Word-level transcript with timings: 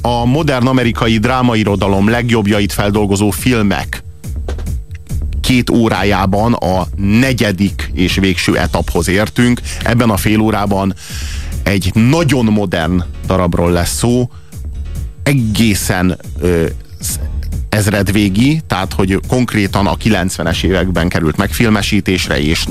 a 0.00 0.24
modern 0.24 0.66
amerikai 0.66 1.18
drámairodalom 1.18 2.08
legjobbjait 2.08 2.72
feldolgozó 2.72 3.30
filmek 3.30 4.04
két 5.40 5.70
órájában 5.70 6.52
a 6.52 6.86
negyedik 6.96 7.90
és 7.94 8.14
végső 8.14 8.58
etaphoz 8.58 9.08
értünk. 9.08 9.60
Ebben 9.82 10.10
a 10.10 10.16
fél 10.16 10.40
órában 10.40 10.94
egy 11.62 11.90
nagyon 11.94 12.44
modern 12.44 13.02
darabról 13.26 13.70
lesz 13.70 13.96
szó, 13.96 14.30
egészen 15.22 16.18
ö, 16.40 16.66
ezredvégi, 17.74 18.60
tehát 18.66 18.92
hogy 18.92 19.20
konkrétan 19.28 19.86
a 19.86 19.96
90-es 19.96 20.62
években 20.62 21.08
került 21.08 21.36
megfilmesítésre, 21.36 22.40
és 22.40 22.64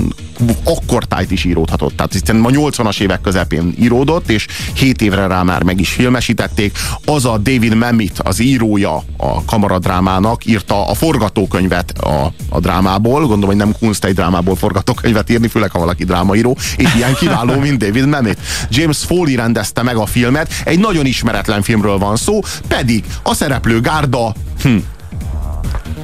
akkor 0.64 1.04
tájt 1.04 1.30
is 1.30 1.44
íródhatott. 1.44 1.96
Tehát 1.96 2.12
hiszen 2.12 2.44
a 2.44 2.48
80-as 2.48 3.00
évek 3.00 3.20
közepén 3.20 3.74
íródott, 3.80 4.30
és 4.30 4.46
7 4.74 5.02
évre 5.02 5.26
rá 5.26 5.42
már 5.42 5.62
meg 5.62 5.80
is 5.80 5.88
filmesítették. 5.88 6.78
Az 7.04 7.24
a 7.24 7.38
David 7.38 7.74
Mamet, 7.74 8.18
az 8.18 8.40
írója 8.40 9.04
a 9.16 9.44
kamaradrámának, 9.44 10.46
írta 10.46 10.88
a 10.88 10.94
forgatókönyvet 10.94 11.98
a, 11.98 12.32
a 12.48 12.60
drámából. 12.60 13.20
Gondolom, 13.20 13.46
hogy 13.46 13.56
nem 13.56 13.74
kunst 13.78 14.04
egy 14.04 14.14
drámából 14.14 14.56
forgatókönyvet 14.56 15.30
írni, 15.30 15.48
főleg 15.48 15.70
ha 15.70 15.78
valaki 15.78 16.04
drámaíró, 16.04 16.56
és 16.76 16.94
ilyen 16.94 17.14
kiváló, 17.14 17.58
mint 17.58 17.78
David 17.78 18.06
Mamet. 18.06 18.38
James 18.70 18.98
Foley 18.98 19.36
rendezte 19.36 19.82
meg 19.82 19.96
a 19.96 20.06
filmet, 20.06 20.52
egy 20.64 20.78
nagyon 20.78 21.06
ismeretlen 21.06 21.62
filmről 21.62 21.98
van 21.98 22.16
szó, 22.16 22.40
pedig 22.68 23.04
a 23.22 23.34
szereplő 23.34 23.80
gárda 23.80 24.34
hm, 24.62 24.76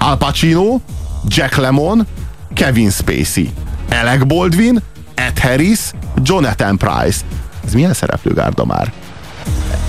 Al 0.02 0.16
Pacino, 0.16 0.80
Jack 1.28 1.56
Lemmon, 1.56 2.06
Kevin 2.54 2.90
Spacey, 2.90 3.50
Alec 3.90 4.26
Baldwin, 4.26 4.82
Ed 5.14 5.38
Harris, 5.38 5.80
Jonathan 6.22 6.78
Price. 6.78 7.20
Ez 7.66 7.72
milyen 7.72 7.94
szereplőgárda 7.94 8.64
már? 8.64 8.92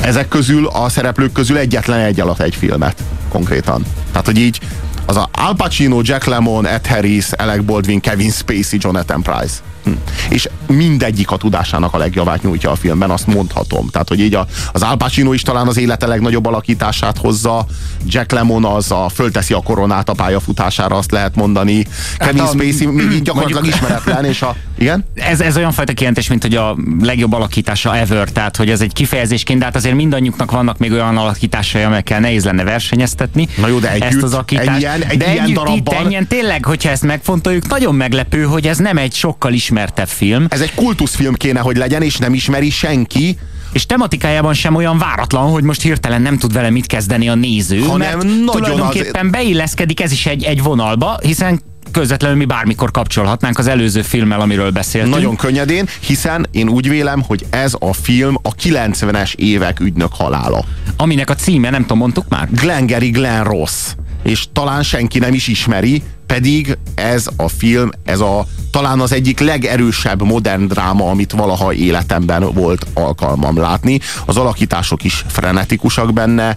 Ezek 0.01 0.27
közül, 0.27 0.67
a 0.67 0.89
szereplők 0.89 1.31
közül 1.31 1.57
egyetlen 1.57 1.99
egy 1.99 2.19
alatt 2.19 2.39
egy 2.39 2.55
filmet 2.55 3.03
konkrétan. 3.29 3.85
Tehát, 4.11 4.25
hogy 4.25 4.37
így 4.37 4.59
az 5.05 5.17
a 5.17 5.29
Al 5.31 5.55
Pacino, 5.55 6.01
Jack 6.03 6.25
Lemmon, 6.25 6.67
Ed 6.67 6.87
Harris, 6.87 7.31
Alec 7.31 7.63
Baldwin, 7.63 7.99
Kevin 7.99 8.31
Spacey, 8.31 8.79
Jonathan 8.81 9.21
Price. 9.21 9.55
Hm. 9.83 9.91
És 10.29 10.49
mindegyik 10.67 11.31
a 11.31 11.37
tudásának 11.37 11.93
a 11.93 11.97
legjavát 11.97 12.43
nyújtja 12.43 12.71
a 12.71 12.75
filmben, 12.75 13.09
azt 13.09 13.27
mondhatom. 13.27 13.89
Tehát, 13.89 14.07
hogy 14.07 14.19
így 14.19 14.35
a, 14.35 14.47
az 14.71 14.81
Al 14.81 14.97
Pacino 14.97 15.33
is 15.33 15.41
talán 15.41 15.67
az 15.67 15.77
élete 15.77 16.07
legnagyobb 16.07 16.45
alakítását 16.45 17.17
hozza, 17.17 17.65
Jack 18.05 18.31
Lemmon 18.31 18.65
az 18.65 18.91
a 18.91 19.09
fölteszi 19.13 19.53
a 19.53 19.61
koronát 19.61 20.09
a 20.09 20.13
pályafutására, 20.13 20.95
azt 20.95 21.11
lehet 21.11 21.35
mondani. 21.35 21.85
Hát 22.19 22.27
Kevin 22.27 22.41
a, 22.41 22.45
Spacey 22.45 22.87
még 22.87 23.21
gyakorlatilag 23.21 23.61
mondjuk, 23.63 23.83
ismeretlen, 23.83 24.25
és 24.25 24.41
a... 24.41 24.55
Igen? 24.81 25.05
Ez, 25.13 25.41
ez 25.41 25.57
olyan 25.57 25.71
fajta 25.71 25.93
kijelentés, 25.93 26.29
mint 26.29 26.41
hogy 26.41 26.55
a 26.55 26.77
legjobb 27.01 27.33
alakítása 27.33 27.97
ever, 27.97 28.29
tehát 28.29 28.55
hogy 28.55 28.69
ez 28.69 28.81
egy 28.81 28.93
kifejezésként, 28.93 29.59
de 29.59 29.65
hát 29.65 29.75
azért 29.75 29.95
mindannyiuknak 29.95 30.51
vannak 30.51 30.77
még 30.77 30.91
olyan 30.91 31.17
alakításai, 31.17 31.81
amelyekkel 31.81 32.19
nehéz 32.19 32.45
lenne 32.45 32.63
versenyeztetni. 32.63 33.47
Na 33.57 33.67
jó, 33.67 33.79
de 33.79 33.91
együtt, 33.91 34.03
ezt 34.03 34.23
az 34.23 34.33
alakítást. 34.33 34.69
Ennyien, 34.69 35.03
egy 35.03 35.17
de 35.17 35.31
ilyen 35.31 35.43
együtt 35.43 35.55
darabban... 35.55 35.77
itt 35.77 35.91
ennyien, 35.91 36.27
tényleg, 36.27 36.65
hogyha 36.65 36.89
ezt 36.89 37.03
megfontoljuk, 37.03 37.67
nagyon 37.67 37.95
meglepő, 37.95 38.43
hogy 38.43 38.67
ez 38.67 38.77
nem 38.77 38.97
egy 38.97 39.13
sokkal 39.13 39.53
is 39.53 39.61
ismertebb 39.71 40.07
film. 40.07 40.45
Ez 40.49 40.61
egy 40.61 40.73
kultuszfilm 40.73 41.33
kéne, 41.33 41.59
hogy 41.59 41.77
legyen, 41.77 42.01
és 42.01 42.17
nem 42.17 42.33
ismeri 42.33 42.69
senki. 42.69 43.37
És 43.71 43.85
tematikájában 43.85 44.53
sem 44.53 44.75
olyan 44.75 44.97
váratlan, 44.97 45.51
hogy 45.51 45.63
most 45.63 45.81
hirtelen 45.81 46.21
nem 46.21 46.37
tud 46.37 46.53
vele 46.53 46.69
mit 46.69 46.85
kezdeni 46.85 47.29
a 47.29 47.35
néző, 47.35 47.79
hanem 47.79 48.17
mert 48.17 48.23
nagyon 48.23 48.45
tulajdonképpen 48.45 49.25
az... 49.25 49.31
beilleszkedik 49.31 50.01
ez 50.01 50.11
is 50.11 50.25
egy, 50.25 50.43
egy 50.43 50.63
vonalba, 50.63 51.19
hiszen 51.21 51.61
közvetlenül 51.91 52.37
mi 52.37 52.45
bármikor 52.45 52.91
kapcsolhatnánk 52.91 53.57
az 53.57 53.67
előző 53.67 54.01
filmmel, 54.01 54.41
amiről 54.41 54.71
beszéltünk. 54.71 55.13
Nagyon 55.15 55.35
könnyedén, 55.35 55.87
hiszen 55.99 56.47
én 56.51 56.69
úgy 56.69 56.89
vélem, 56.89 57.21
hogy 57.21 57.45
ez 57.49 57.73
a 57.79 57.93
film 57.93 58.37
a 58.41 58.55
90-es 58.55 59.33
évek 59.35 59.79
ügynök 59.79 60.11
halála. 60.13 60.65
Aminek 60.97 61.29
a 61.29 61.35
címe, 61.35 61.69
nem 61.69 61.81
tudom, 61.81 61.97
mondtuk 61.97 62.25
már? 62.29 62.49
Glengarry 62.51 63.09
Glen 63.09 63.43
Ross. 63.43 63.93
És 64.23 64.45
talán 64.53 64.83
senki 64.83 65.19
nem 65.19 65.33
is 65.33 65.47
ismeri, 65.47 66.03
pedig 66.25 66.77
ez 66.95 67.27
a 67.35 67.47
film, 67.47 67.89
ez 68.05 68.19
a 68.19 68.45
talán 68.71 68.99
az 68.99 69.11
egyik 69.11 69.39
legerősebb 69.39 70.21
modern 70.21 70.67
dráma, 70.67 71.09
amit 71.09 71.31
valaha 71.31 71.73
életemben 71.73 72.53
volt 72.53 72.85
alkalmam 72.93 73.57
látni. 73.57 73.99
Az 74.25 74.37
alakítások 74.37 75.03
is 75.03 75.25
frenetikusak 75.27 76.13
benne, 76.13 76.55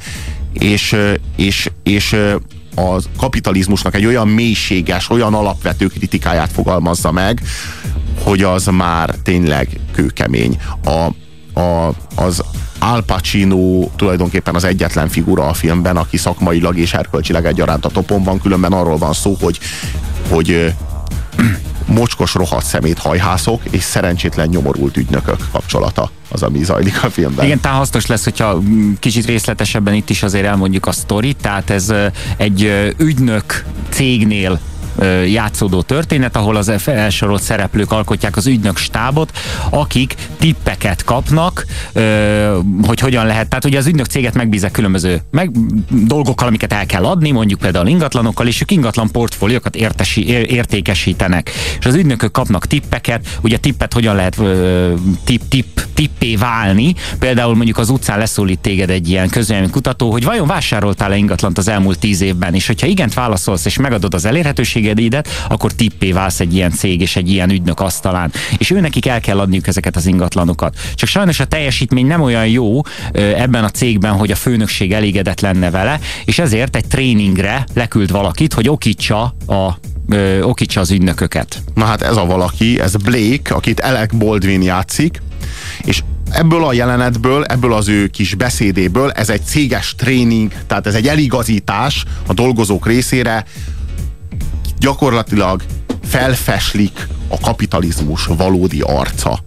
és, 0.52 0.96
és, 1.36 1.70
és 1.82 2.16
a 2.74 3.02
kapitalizmusnak 3.16 3.94
egy 3.94 4.06
olyan 4.06 4.28
mélységes, 4.28 5.10
olyan 5.10 5.34
alapvető 5.34 5.86
kritikáját 5.86 6.52
fogalmazza 6.52 7.12
meg, 7.12 7.40
hogy 8.22 8.42
az 8.42 8.66
már 8.66 9.14
tényleg 9.22 9.68
kőkemény. 9.92 10.58
A, 10.84 10.90
a, 11.60 11.94
az 12.14 12.42
Al 12.78 13.02
Pacino 13.02 13.88
tulajdonképpen 13.96 14.54
az 14.54 14.64
egyetlen 14.64 15.08
figura 15.08 15.46
a 15.46 15.52
filmben, 15.52 15.96
aki 15.96 16.16
szakmailag 16.16 16.78
és 16.78 16.94
erkölcsileg 16.94 17.46
egyaránt 17.46 17.84
a 17.84 17.88
topon 17.88 18.22
van, 18.22 18.40
különben 18.40 18.72
arról 18.72 18.98
van 18.98 19.12
szó, 19.12 19.36
hogy, 19.40 19.58
hogy 20.28 20.74
mocskos 21.86 22.34
rohadt 22.34 22.66
szemét 22.66 22.98
hajhászok 22.98 23.62
és 23.70 23.82
szerencsétlen 23.82 24.48
nyomorult 24.48 24.96
ügynökök 24.96 25.48
kapcsolata 25.52 26.10
az, 26.30 26.42
ami 26.42 26.64
zajlik 26.64 27.04
a 27.04 27.10
filmben. 27.10 27.44
Igen, 27.44 27.60
tehát 27.60 27.78
hasznos 27.78 28.06
lesz, 28.06 28.24
hogyha 28.24 28.62
kicsit 28.98 29.26
részletesebben 29.26 29.94
itt 29.94 30.10
is 30.10 30.22
azért 30.22 30.46
elmondjuk 30.46 30.86
a 30.86 30.92
sztorit, 30.92 31.36
tehát 31.36 31.70
ez 31.70 31.94
egy 32.36 32.92
ügynök 32.98 33.64
cégnél 33.88 34.60
játszódó 35.26 35.82
történet, 35.82 36.36
ahol 36.36 36.56
az 36.56 36.72
felsorolt 36.78 37.42
szereplők 37.42 37.92
alkotják 37.92 38.36
az 38.36 38.46
ügynök 38.46 38.76
stábot, 38.76 39.38
akik 39.70 40.14
tippeket 40.38 41.04
kapnak, 41.04 41.66
hogy 42.82 43.00
hogyan 43.00 43.26
lehet. 43.26 43.48
Tehát 43.48 43.64
ugye 43.64 43.78
az 43.78 43.86
ügynök 43.86 44.06
céget 44.06 44.34
megbízek 44.34 44.70
különböző 44.70 45.22
meg, 45.30 45.50
dolgokkal, 45.90 46.48
amiket 46.48 46.72
el 46.72 46.86
kell 46.86 47.04
adni, 47.04 47.30
mondjuk 47.30 47.60
például 47.60 47.86
ingatlanokkal, 47.86 48.46
és 48.46 48.60
ők 48.60 48.70
ingatlan 48.70 49.10
portfóliókat 49.10 49.76
értesi, 49.76 50.28
értékesítenek. 50.28 51.50
És 51.78 51.86
az 51.86 51.94
ügynökök 51.94 52.32
kapnak 52.32 52.66
tippeket, 52.66 53.38
ugye 53.42 53.56
tippet 53.56 53.92
hogyan 53.92 54.14
lehet 54.14 54.40
tipp, 55.24 55.40
tipp, 55.48 55.78
tippé 55.94 56.36
válni. 56.36 56.94
Például 57.18 57.54
mondjuk 57.54 57.78
az 57.78 57.90
utcán 57.90 58.18
leszólít 58.18 58.58
téged 58.58 58.90
egy 58.90 59.08
ilyen 59.08 59.30
kutató, 59.70 60.10
hogy 60.10 60.24
vajon 60.24 60.46
vásároltál-e 60.46 61.16
ingatlant 61.16 61.58
az 61.58 61.68
elmúlt 61.68 61.98
tíz 61.98 62.20
évben, 62.20 62.54
és 62.54 62.66
hogyha 62.66 62.86
igent 62.86 63.14
válaszolsz, 63.14 63.64
és 63.64 63.78
megadod 63.78 64.14
az 64.14 64.24
elérhetőség 64.24 64.83
tehetségeidet, 64.84 65.28
akkor 65.48 65.72
tippé 65.72 66.12
válsz 66.12 66.40
egy 66.40 66.54
ilyen 66.54 66.70
cég 66.70 67.00
és 67.00 67.16
egy 67.16 67.30
ilyen 67.30 67.50
ügynök 67.50 67.80
asztalán. 67.80 68.32
És 68.58 68.70
ő 68.70 68.80
nekik 68.80 69.06
el 69.06 69.20
kell 69.20 69.40
adniuk 69.40 69.66
ezeket 69.66 69.96
az 69.96 70.06
ingatlanokat. 70.06 70.76
Csak 70.94 71.08
sajnos 71.08 71.40
a 71.40 71.44
teljesítmény 71.44 72.06
nem 72.06 72.20
olyan 72.20 72.46
jó 72.46 72.80
ebben 73.12 73.64
a 73.64 73.70
cégben, 73.70 74.12
hogy 74.12 74.30
a 74.30 74.36
főnökség 74.36 74.92
elégedett 74.92 75.40
lenne 75.40 75.70
vele, 75.70 76.00
és 76.24 76.38
ezért 76.38 76.76
egy 76.76 76.86
tréningre 76.86 77.66
leküld 77.74 78.10
valakit, 78.10 78.52
hogy 78.52 78.68
okítsa 78.68 79.22
a 79.46 79.78
ö, 80.08 80.42
okítsa 80.42 80.80
az 80.80 80.90
ügynököket. 80.90 81.62
Na 81.74 81.84
hát 81.84 82.02
ez 82.02 82.16
a 82.16 82.24
valaki, 82.24 82.80
ez 82.80 82.96
Blake, 82.96 83.54
akit 83.54 83.80
Alec 83.80 84.12
Baldwin 84.14 84.62
játszik, 84.62 85.22
és 85.84 86.02
ebből 86.30 86.64
a 86.64 86.72
jelenetből, 86.72 87.44
ebből 87.44 87.72
az 87.72 87.88
ő 87.88 88.06
kis 88.06 88.34
beszédéből 88.34 89.10
ez 89.10 89.30
egy 89.30 89.44
céges 89.44 89.94
tréning, 89.94 90.52
tehát 90.66 90.86
ez 90.86 90.94
egy 90.94 91.06
eligazítás 91.06 92.04
a 92.26 92.32
dolgozók 92.32 92.86
részére, 92.86 93.44
gyakorlatilag 94.84 95.62
felfeslik 96.02 97.06
a 97.28 97.40
kapitalizmus 97.40 98.26
valódi 98.26 98.80
arca. 98.80 99.38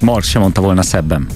Marx 0.00 0.28
sem 0.28 0.40
mondta 0.40 0.60
volna 0.60 0.82
szebben. 0.82 1.26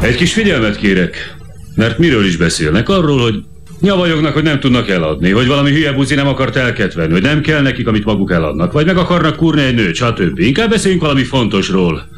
Egy 0.00 0.14
kis 0.14 0.32
figyelmet 0.32 0.76
kérek, 0.76 1.36
mert 1.74 1.98
miről 1.98 2.24
is 2.24 2.36
beszélnek? 2.36 2.88
Arról, 2.88 3.20
hogy 3.20 3.44
nyavajognak, 3.80 4.32
hogy 4.32 4.42
nem 4.42 4.60
tudnak 4.60 4.88
eladni, 4.88 5.32
vagy 5.32 5.46
valami 5.46 5.70
hülye 5.70 5.92
buzi 5.92 6.14
nem 6.14 6.26
akart 6.26 6.56
elketvenni, 6.56 7.12
hogy 7.12 7.22
nem 7.22 7.40
kell 7.40 7.62
nekik, 7.62 7.86
amit 7.88 8.04
maguk 8.04 8.32
eladnak, 8.32 8.72
vagy 8.72 8.86
meg 8.86 8.96
akarnak 8.96 9.36
kurni 9.36 9.62
egy 9.62 9.74
nőt, 9.74 9.94
stb. 9.94 10.38
Inkább 10.38 10.70
beszéljünk 10.70 11.02
valami 11.02 11.22
fontosról. 11.22 12.08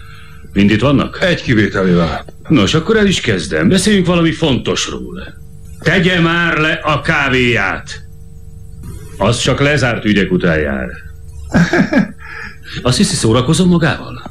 Mind 0.53 0.71
itt 0.71 0.81
vannak? 0.81 1.19
Egy 1.23 1.43
kivételével. 1.43 2.25
Nos, 2.49 2.75
akkor 2.75 2.97
el 2.97 3.07
is 3.07 3.21
kezdem. 3.21 3.69
Beszéljünk 3.69 4.07
valami 4.07 4.33
fontosról. 4.33 5.35
Tegye 5.81 6.21
már 6.21 6.59
le 6.59 6.73
a 6.73 7.01
kávéját! 7.01 8.11
Az 9.17 9.39
csak 9.39 9.61
lezárt 9.61 10.05
ügyek 10.05 10.33
után 10.33 10.59
jár. 10.59 10.89
Azt 12.83 12.97
hiszi, 12.97 13.15
szórakozom 13.15 13.69
magával? 13.69 14.31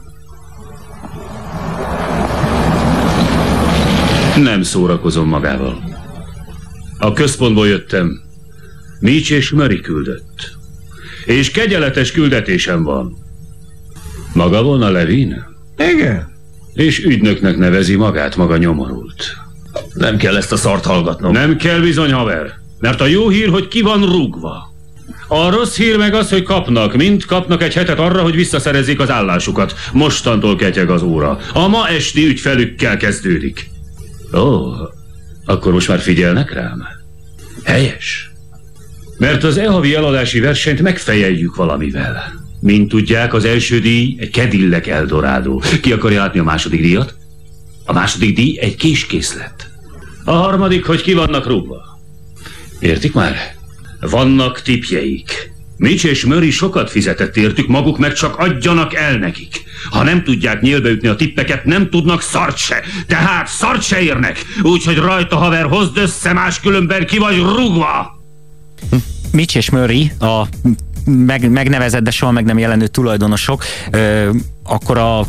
Nem 4.38 4.62
szórakozom 4.62 5.28
magával. 5.28 5.84
A 6.98 7.14
központból 7.14 7.68
jöttem. 7.68 8.22
Mitch 9.00 9.32
és 9.32 9.50
Murray 9.50 9.82
küldött. 9.82 10.58
És 11.26 11.52
kegyeletes 11.52 12.12
küldetésem 12.12 12.84
van. 12.84 13.18
Maga 14.34 14.64
volna 14.64 14.90
Levin? 14.90 15.46
Igen. 15.78 16.32
És 16.74 17.06
ügynöknek 17.06 17.58
nevezi 17.58 17.96
magát 17.96 18.36
maga 18.36 18.58
nyomorult. 18.58 19.24
Nem 19.94 20.18
kell 20.18 20.38
ezt 20.38 20.52
a 20.52 20.58
szart 20.58 20.86
hallgatnom. 20.86 21.32
Nem 21.32 21.56
kell 21.56 21.80
bizony, 21.80 22.12
haver. 22.12 22.60
Mert 22.80 23.02
a 23.02 23.06
jó 23.06 23.30
hír, 23.30 23.50
hogy 23.50 23.68
ki 23.68 23.82
van 23.82 24.06
rúgva. 24.06 24.71
A 25.34 25.50
rossz 25.50 25.78
hír 25.78 25.98
meg 25.98 26.14
az, 26.14 26.30
hogy 26.30 26.44
kapnak, 26.44 26.96
mint 26.96 27.26
kapnak 27.26 27.64
egy 27.64 27.74
hetet 27.74 28.00
arra, 28.00 28.22
hogy 28.22 28.36
visszaszerezzék 28.36 29.00
az 29.00 29.10
állásukat. 29.10 29.74
Mostantól 29.94 30.56
ketyeg 30.56 30.90
az 30.90 31.02
óra. 31.02 31.40
A 31.54 31.68
ma 31.68 31.88
esti 31.88 32.26
ügyfelükkel 32.26 32.98
kezdődik. 32.98 33.70
Ó, 34.34 34.72
Akkor 35.46 35.74
most 35.74 35.88
már 35.88 36.00
figyelnek 36.00 36.54
rám? 36.54 36.84
Helyes. 37.64 38.32
Mert 39.18 39.44
az 39.44 39.58
e-havi 39.58 39.96
eladási 39.96 40.40
versenyt 40.40 40.82
megfejeljük 40.82 41.56
valamivel. 41.56 42.34
Mint 42.60 42.90
tudják, 42.90 43.34
az 43.34 43.46
első 43.46 43.80
díj 43.80 44.16
egy 44.20 44.32
Cadillac 44.32 44.88
Eldorado. 44.88 45.60
Ki 45.82 45.92
akarja 45.92 46.22
látni 46.22 46.40
a 46.40 46.44
második 46.44 46.82
díjat? 46.82 47.16
A 47.86 47.94
második 47.94 48.36
díj 48.36 48.60
egy 48.60 48.76
késkészlet. 48.76 49.70
A 50.26 50.32
harmadik, 50.32 50.86
hogy 50.86 51.02
ki 51.02 51.14
vannak 51.14 51.48
rúgva. 51.48 52.00
Értik 52.80 53.14
már? 53.14 53.60
Vannak 54.10 54.62
tipjeik. 54.62 55.52
Mitch 55.78 56.06
és 56.06 56.26
Murray 56.26 56.52
sokat 56.52 56.90
fizetett 56.90 57.38
értük, 57.38 57.68
maguk 57.68 57.98
meg 57.98 58.14
csak 58.14 58.38
adjanak 58.38 58.96
el 58.96 59.18
nekik. 59.18 59.64
Ha 59.90 60.04
nem 60.04 60.24
tudják 60.24 60.62
nyílbeütni 60.62 61.08
a 61.08 61.16
tippeket, 61.16 61.66
nem 61.66 61.90
tudnak 61.90 62.22
szart 62.22 62.58
se. 62.58 62.84
Tehát 63.08 63.48
szart 63.48 63.84
se 63.84 64.02
érnek. 64.02 64.46
Úgyhogy 64.62 64.98
rajta 64.98 65.36
haver, 65.36 65.66
hozd 65.66 65.98
össze, 65.98 66.34
máskülönben 66.34 67.06
ki 67.06 67.18
vagy 67.18 67.38
rúgva. 67.38 68.22
Mitch 69.32 69.56
és 69.56 69.70
Murray, 69.70 70.12
a 70.20 70.48
meg, 71.06 71.50
megnevezett, 71.50 72.04
de 72.04 72.12
soha 72.12 72.32
meg 72.32 72.46
nem 72.46 72.58
jelenő 72.58 72.88
tulajdonosok, 72.88 73.64
ö, 73.92 74.30
akkor 74.64 74.98
a 74.98 75.26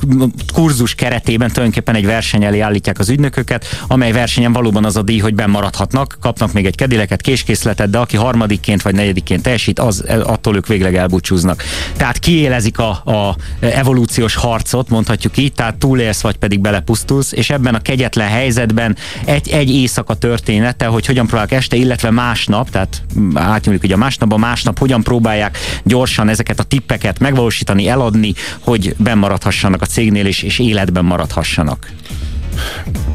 kurzus 0.52 0.94
keretében 0.94 1.48
tulajdonképpen 1.48 1.94
egy 1.94 2.06
verseny 2.06 2.44
elé 2.44 2.60
állítják 2.60 2.98
az 2.98 3.08
ügynököket, 3.08 3.66
amely 3.86 4.12
versenyen 4.12 4.52
valóban 4.52 4.84
az 4.84 4.96
a 4.96 5.02
díj, 5.02 5.18
hogy 5.18 5.34
bemaradhatnak, 5.34 6.18
kapnak 6.20 6.52
még 6.52 6.66
egy 6.66 6.76
kedileket, 6.76 7.20
késkészletet, 7.20 7.90
de 7.90 7.98
aki 7.98 8.16
harmadikként 8.16 8.82
vagy 8.82 8.94
negyedikként 8.94 9.42
teljesít, 9.42 9.78
az, 9.78 10.04
attól 10.24 10.56
ők 10.56 10.66
végleg 10.66 10.96
elbúcsúznak. 10.96 11.62
Tehát 11.96 12.18
kiélezik 12.18 12.78
a, 12.78 12.90
a 12.90 13.36
evolúciós 13.60 14.34
harcot, 14.34 14.88
mondhatjuk 14.88 15.36
így, 15.36 15.52
tehát 15.52 15.76
túlélsz, 15.76 16.20
vagy 16.20 16.36
pedig 16.36 16.60
belepusztulsz, 16.60 17.32
és 17.32 17.50
ebben 17.50 17.74
a 17.74 17.80
kegyetlen 17.80 18.28
helyzetben 18.28 18.96
egy, 19.24 19.48
egy 19.48 19.70
éjszaka 19.70 20.14
története, 20.14 20.86
hogy 20.86 21.06
hogyan 21.06 21.26
próbálják 21.26 21.52
este, 21.52 21.76
illetve 21.76 22.10
másnap, 22.10 22.70
tehát 22.70 23.02
átnyúlik 23.34 23.82
ugye 23.82 23.94
a 23.94 23.98
másnap, 23.98 24.32
a 24.32 24.36
másnap 24.36 24.78
hogyan 24.78 25.02
próbálják 25.02 25.58
gyorsan 25.84 26.28
ezeket 26.28 26.58
a 26.60 26.62
tippeket 26.62 27.18
megvalósítani, 27.18 27.88
eladni, 27.88 28.34
hogy 28.60 28.94
bemaradhassanak 29.32 29.82
a 29.82 29.86
cégnél 29.86 30.26
és, 30.26 30.42
és 30.42 30.58
életben 30.58 31.04
maradhassanak. 31.04 31.90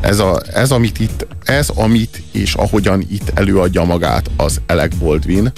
Ez, 0.02 0.20
a, 0.20 0.42
ez, 0.54 0.72
amit 0.72 1.00
itt, 1.00 1.28
ez, 1.44 1.70
amit 1.70 2.24
és 2.32 2.54
ahogyan 2.54 3.02
itt 3.10 3.32
előadja 3.34 3.84
magát 3.84 4.30
az 4.38 4.62
Alec 4.68 4.96
Baldwin, 4.96 5.52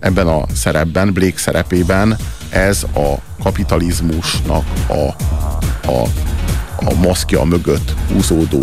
ebben 0.00 0.26
a 0.26 0.44
szerepben, 0.54 1.12
Blake 1.12 1.38
szerepében, 1.38 2.16
ez 2.48 2.82
a 2.94 3.14
kapitalizmusnak 3.42 4.64
a, 4.86 5.14
a, 5.90 6.02
a 6.76 6.94
maszkja 6.94 7.44
mögött 7.44 7.94
húzódó 8.12 8.62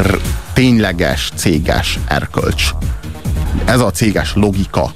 r, 0.00 0.20
tényleges 0.52 1.30
céges 1.34 1.98
erkölcs. 2.08 2.70
Ez 3.64 3.80
a 3.80 3.90
céges 3.90 4.34
logika. 4.34 4.92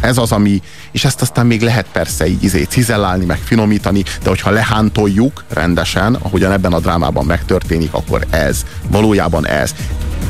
Ez 0.00 0.18
az, 0.18 0.32
ami, 0.32 0.62
és 0.90 1.04
ezt 1.04 1.22
aztán 1.22 1.46
még 1.46 1.62
lehet 1.62 1.86
persze 1.92 2.26
így 2.26 2.42
izé 2.42 2.62
cizellálni, 2.62 3.24
meg 3.24 3.38
finomítani, 3.38 4.02
de 4.22 4.28
hogyha 4.28 4.50
lehántoljuk 4.50 5.44
rendesen, 5.48 6.14
ahogyan 6.14 6.52
ebben 6.52 6.72
a 6.72 6.80
drámában 6.80 7.24
megtörténik, 7.24 7.92
akkor 7.92 8.26
ez, 8.30 8.64
valójában 8.90 9.46
ez. 9.46 9.74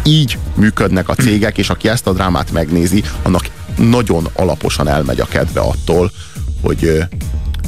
Így 0.04 0.38
működnek 0.54 1.08
a 1.08 1.14
cégek, 1.14 1.58
és 1.58 1.70
aki 1.70 1.88
ezt 1.88 2.06
a 2.06 2.12
drámát 2.12 2.52
megnézi, 2.52 3.04
annak 3.22 3.44
nagyon 3.76 4.28
alaposan 4.32 4.88
elmegy 4.88 5.20
a 5.20 5.26
kedve 5.26 5.60
attól, 5.60 6.10
hogy, 6.62 7.04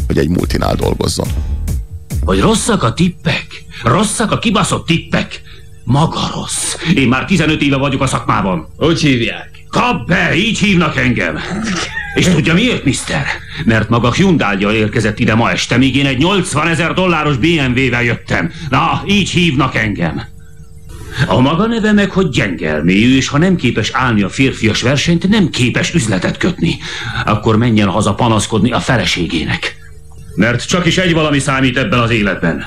hogy 0.07 0.19
egy 0.19 0.29
multinál 0.29 0.75
dolgozzon. 0.75 1.29
Hogy 2.25 2.41
rosszak 2.41 2.83
a 2.83 2.93
tippek? 2.93 3.47
Rosszak 3.83 4.31
a 4.31 4.39
kibaszott 4.39 4.87
tippek? 4.87 5.43
Maga 5.85 6.31
rossz. 6.35 6.77
Én 6.95 7.09
már 7.09 7.25
15 7.25 7.63
éve 7.63 7.77
vagyok 7.77 8.03
a 8.03 8.07
szakmában. 8.07 8.69
Úgy 8.77 9.01
hívják. 9.01 9.60
Kap 9.71 10.07
be, 10.07 10.35
így 10.35 10.59
hívnak 10.59 10.97
engem. 10.97 11.39
És 12.15 12.27
tudja 12.27 12.55
miért, 12.55 12.85
mister? 12.85 13.27
Mert 13.65 13.89
maga 13.89 14.13
hyundai 14.13 14.77
érkezett 14.77 15.19
ide 15.19 15.35
ma 15.35 15.51
este, 15.51 15.77
míg 15.77 15.97
én 15.97 16.07
egy 16.07 16.19
80 16.19 16.69
ezer 16.69 16.95
dolláros 16.95 17.37
BMW-vel 17.37 18.03
jöttem. 18.03 18.53
Na, 18.71 19.03
így 19.07 19.31
hívnak 19.31 19.75
engem. 19.75 20.23
A 21.27 21.41
maga 21.41 21.67
neve 21.67 21.93
meg, 21.93 22.11
hogy 22.11 22.29
gyengelmélyű, 22.29 23.17
és 23.17 23.29
ha 23.29 23.39
nem 23.39 23.57
képes 23.57 23.91
állni 23.93 24.23
a 24.23 24.29
férfias 24.29 24.83
versenyt, 24.83 25.29
nem 25.29 25.51
képes 25.51 25.95
üzletet 25.95 26.37
kötni. 26.37 26.79
Akkor 27.25 27.57
menjen 27.57 27.89
haza 27.89 28.15
panaszkodni 28.15 28.71
a 28.71 28.81
feleségének. 28.81 29.77
Mert 30.35 30.67
csak 30.67 30.87
is 30.87 30.99
egy 30.99 31.13
valami 31.13 31.39
számít 31.39 31.79
ebben 31.79 31.99
az 31.99 32.11
életben. 32.11 32.65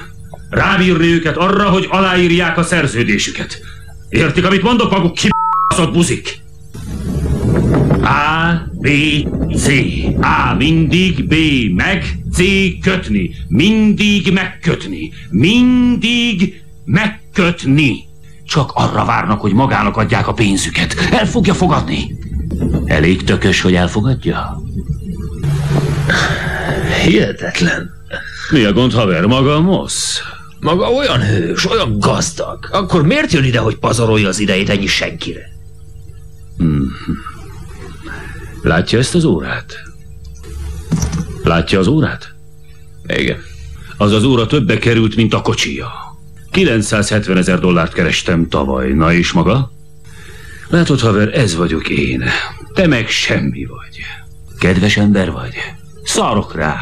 Rábírni 0.50 1.08
őket 1.08 1.38
arra, 1.38 1.70
hogy 1.70 1.88
aláírják 1.90 2.58
a 2.58 2.64
szerződésüket. 2.64 3.62
Értik, 4.10 4.46
amit 4.46 4.62
mondok 4.62 4.92
maguk, 4.92 5.14
ki 5.14 5.30
buzik? 5.92 6.43
A, 8.04 8.70
B, 8.72 8.88
C. 9.56 9.68
A 10.22 10.54
mindig, 10.58 11.28
B 11.28 11.36
meg, 11.76 12.18
C 12.32 12.42
kötni. 12.82 13.36
Mindig 13.48 14.34
megkötni. 14.34 15.12
Mindig 15.30 16.64
megkötni. 16.86 17.96
Csak 18.46 18.72
arra 18.74 19.06
várnak, 19.06 19.42
hogy 19.42 19.54
magának 19.54 19.98
adják 19.98 20.28
a 20.28 20.34
pénzüket. 20.34 20.96
El 21.12 21.26
fogja 21.26 21.54
fogadni. 21.54 22.18
Elég 22.86 23.24
tökös, 23.24 23.62
hogy 23.62 23.76
elfogadja? 23.76 24.62
Hihetetlen. 27.04 27.92
Mi 28.52 28.64
a 28.64 28.74
gond, 28.74 28.94
haver? 28.94 29.26
Maga 29.26 29.56
a 29.56 29.62
Mosz? 29.62 30.22
Maga 30.60 30.92
olyan 30.92 31.22
hős, 31.22 31.70
olyan 31.72 32.00
gazdag. 32.00 32.70
Akkor 32.72 33.06
miért 33.06 33.32
jön 33.32 33.44
ide, 33.44 33.60
hogy 33.60 33.78
pazarolja 33.78 34.28
az 34.28 34.40
idejét 34.40 34.70
ennyi 34.70 34.86
senkire? 34.86 35.52
Hmm. 36.58 36.92
Látja 38.64 39.00
ezt 39.00 39.16
az 39.16 39.24
órát? 39.24 39.84
Látja 41.44 41.80
az 41.80 41.88
órát? 41.88 42.36
Igen. 43.08 43.38
Az 43.98 44.12
az 44.12 44.24
óra 44.24 44.48
többe 44.48 44.78
került, 44.78 45.16
mint 45.16 45.34
a 45.34 45.42
kocsija. 45.42 45.92
970 46.52 47.38
ezer 47.38 47.60
dollárt 47.60 47.94
kerestem 47.94 48.50
tavaly. 48.50 48.92
Na 48.92 49.14
és 49.14 49.32
maga? 49.32 49.72
Látod, 50.70 51.00
haver, 51.00 51.38
ez 51.38 51.56
vagyok 51.56 51.90
én. 51.90 52.24
Te 52.74 52.88
meg 52.88 53.10
semmi 53.10 53.66
vagy. 53.66 54.00
Kedves 54.60 54.98
ember 54.98 55.32
vagy. 55.32 55.54
Szarok 56.04 56.56
rá. 56.56 56.78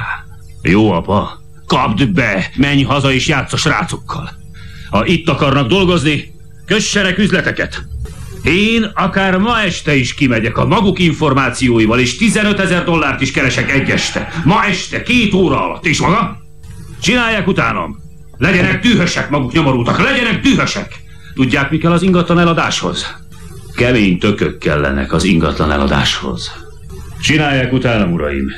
Jó 0.62 0.92
apa, 0.92 1.42
kapd 1.66 2.12
be, 2.12 2.51
menj 2.56 2.84
haza 2.84 3.12
és 3.12 3.27
játsz 3.27 3.54
a 3.54 3.57
srácokkal. 3.57 4.30
Ha 4.89 5.06
itt 5.06 5.30
akarnak 5.30 5.68
dolgozni, 5.68 6.34
kössenek 6.66 7.18
üzleteket. 7.18 7.86
Én 8.44 8.92
akár 8.94 9.38
ma 9.38 9.62
este 9.62 9.96
is 9.96 10.13
kimegyek 10.13 10.58
a 10.58 10.65
maguk 10.65 11.00
információival, 11.00 12.00
és 12.00 12.18
15 12.18 12.60
ezer 12.60 12.84
dollárt 12.84 13.22
is 13.22 13.32
keresek 13.32 13.72
egy 13.72 13.89
este. 13.89 14.27
Ma 14.44 14.65
este, 14.65 15.04
két 15.04 15.34
óra 15.34 15.63
alatt. 15.63 15.86
És 15.86 16.00
maga? 16.00 16.38
Csinálják 17.01 17.48
utánam. 17.48 17.98
Legyenek 18.38 18.82
dühösek 18.82 19.30
maguk 19.30 19.51
nyomorultak, 19.51 20.04
legyenek 20.04 20.42
dühösek. 20.42 21.00
Tudják, 21.34 21.70
mi 21.72 21.77
kell 21.77 21.92
az 21.92 22.01
ingatlan 22.01 22.39
eladáshoz? 22.39 23.15
Kemény 23.75 24.20
tökök 24.20 24.58
kellenek 24.58 25.13
az 25.13 25.24
ingatlan 25.24 25.72
eladáshoz. 25.72 26.51
Csinálják 27.22 27.74
utánam, 27.74 28.13
uraim. 28.13 28.51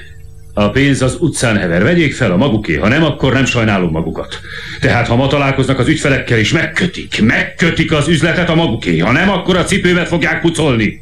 A 0.55 0.69
pénz 0.69 1.01
az 1.01 1.17
utcán 1.19 1.57
hever, 1.57 1.83
vegyék 1.83 2.15
fel 2.15 2.31
a 2.31 2.37
maguké, 2.37 2.75
ha 2.75 2.87
nem, 2.87 3.03
akkor 3.03 3.33
nem 3.33 3.45
sajnálom 3.45 3.91
magukat. 3.91 4.39
Tehát, 4.79 5.07
ha 5.07 5.15
ma 5.15 5.27
találkoznak 5.27 5.79
az 5.79 5.87
ügyfelekkel 5.87 6.39
is, 6.39 6.51
megkötik, 6.51 7.21
megkötik 7.21 7.91
az 7.91 8.07
üzletet 8.07 8.49
a 8.49 8.55
maguké, 8.55 8.97
ha 8.97 9.11
nem, 9.11 9.29
akkor 9.29 9.57
a 9.57 9.63
cipőmet 9.63 10.07
fogják 10.07 10.41
pucolni. 10.41 11.01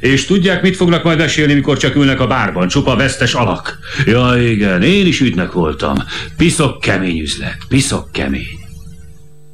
És 0.00 0.26
tudják, 0.26 0.62
mit 0.62 0.76
fognak 0.76 1.04
majd 1.04 1.18
mesélni, 1.18 1.54
mikor 1.54 1.76
csak 1.76 1.94
ülnek 1.94 2.20
a 2.20 2.26
bárban, 2.26 2.68
csupa 2.68 2.96
vesztes 2.96 3.34
alak. 3.34 3.78
Ja, 4.06 4.34
igen, 4.50 4.82
én 4.82 5.06
is 5.06 5.20
ügynek 5.20 5.52
voltam. 5.52 5.96
Piszok 6.36 6.80
kemény 6.80 7.18
üzlet, 7.18 7.56
piszok 7.68 8.12
kemény. 8.12 8.58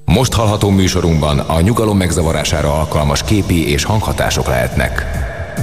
Most 0.04 0.32
hallható 0.32 0.70
műsorunkban 0.70 1.38
a 1.38 1.60
nyugalom 1.60 1.96
megzavarására 1.96 2.78
alkalmas 2.78 3.22
képi 3.24 3.68
és 3.68 3.84
hanghatások 3.84 4.46
lehetnek. 4.46 5.06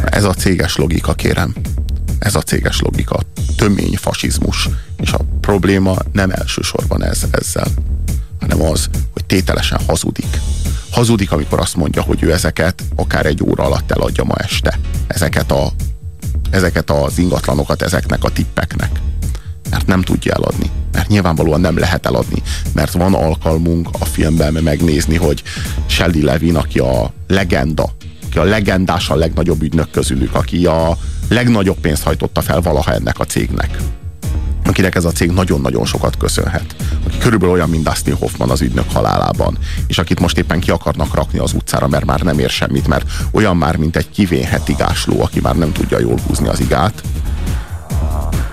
Ez 0.05 0.23
a 0.23 0.33
céges 0.33 0.75
logika, 0.75 1.13
kérem 1.13 1.53
ez 2.21 2.35
a 2.35 2.41
céges 2.41 2.79
logika, 2.79 3.19
tömény 3.55 3.97
fasizmus. 3.97 4.69
És 4.97 5.11
a 5.11 5.19
probléma 5.39 5.95
nem 6.11 6.31
elsősorban 6.31 7.03
ez 7.03 7.23
ezzel, 7.31 7.67
hanem 8.39 8.61
az, 8.61 8.89
hogy 9.13 9.25
tételesen 9.25 9.79
hazudik. 9.87 10.39
Hazudik, 10.91 11.31
amikor 11.31 11.59
azt 11.59 11.75
mondja, 11.75 12.01
hogy 12.01 12.23
ő 12.23 12.31
ezeket 12.31 12.83
akár 12.95 13.25
egy 13.25 13.43
óra 13.43 13.63
alatt 13.63 13.91
eladja 13.91 14.23
ma 14.23 14.35
este. 14.37 14.79
Ezeket, 15.07 15.51
a, 15.51 15.71
ezeket 16.49 16.89
az 16.89 17.17
ingatlanokat 17.17 17.81
ezeknek 17.81 18.23
a 18.23 18.29
tippeknek. 18.29 18.91
Mert 19.69 19.87
nem 19.87 20.01
tudja 20.01 20.33
eladni. 20.33 20.69
Mert 20.91 21.07
nyilvánvalóan 21.07 21.61
nem 21.61 21.77
lehet 21.77 22.05
eladni. 22.05 22.41
Mert 22.73 22.91
van 22.91 23.13
alkalmunk 23.13 23.89
a 23.99 24.05
filmben 24.05 24.53
megnézni, 24.53 25.15
hogy 25.15 25.43
Shelley 25.85 26.23
Levin, 26.23 26.55
aki 26.55 26.79
a 26.79 27.13
legenda, 27.27 27.95
aki 28.25 28.37
a 28.37 28.43
legendásan 28.43 29.17
legnagyobb 29.17 29.61
ügynök 29.61 29.91
közülük, 29.91 30.35
aki 30.35 30.65
a, 30.65 30.97
legnagyobb 31.31 31.79
pénzt 31.79 32.03
hajtotta 32.03 32.41
fel 32.41 32.61
valaha 32.61 32.93
ennek 32.93 33.19
a 33.19 33.25
cégnek. 33.25 33.77
akinek 34.63 34.95
ez 34.95 35.05
a 35.05 35.11
cég 35.11 35.31
nagyon-nagyon 35.31 35.85
sokat 35.85 36.17
köszönhet. 36.17 36.75
Aki 37.07 37.17
körülbelül 37.17 37.53
olyan, 37.53 37.69
mint 37.69 37.83
Dustin 37.83 38.15
Hoffman 38.15 38.49
az 38.49 38.61
ügynök 38.61 38.91
halálában, 38.91 39.57
és 39.87 39.97
akit 39.97 40.19
most 40.19 40.37
éppen 40.37 40.59
ki 40.59 40.71
akarnak 40.71 41.15
rakni 41.15 41.39
az 41.39 41.53
utcára, 41.53 41.87
mert 41.87 42.05
már 42.05 42.21
nem 42.21 42.39
ér 42.39 42.49
semmit, 42.49 42.87
mert 42.87 43.11
olyan 43.31 43.57
már, 43.57 43.75
mint 43.75 43.95
egy 43.95 44.09
kivénhet 44.09 44.69
igásló, 44.69 45.21
aki 45.21 45.39
már 45.39 45.55
nem 45.55 45.71
tudja 45.71 45.99
jól 45.99 46.19
húzni 46.27 46.47
az 46.47 46.59
igát, 46.59 47.03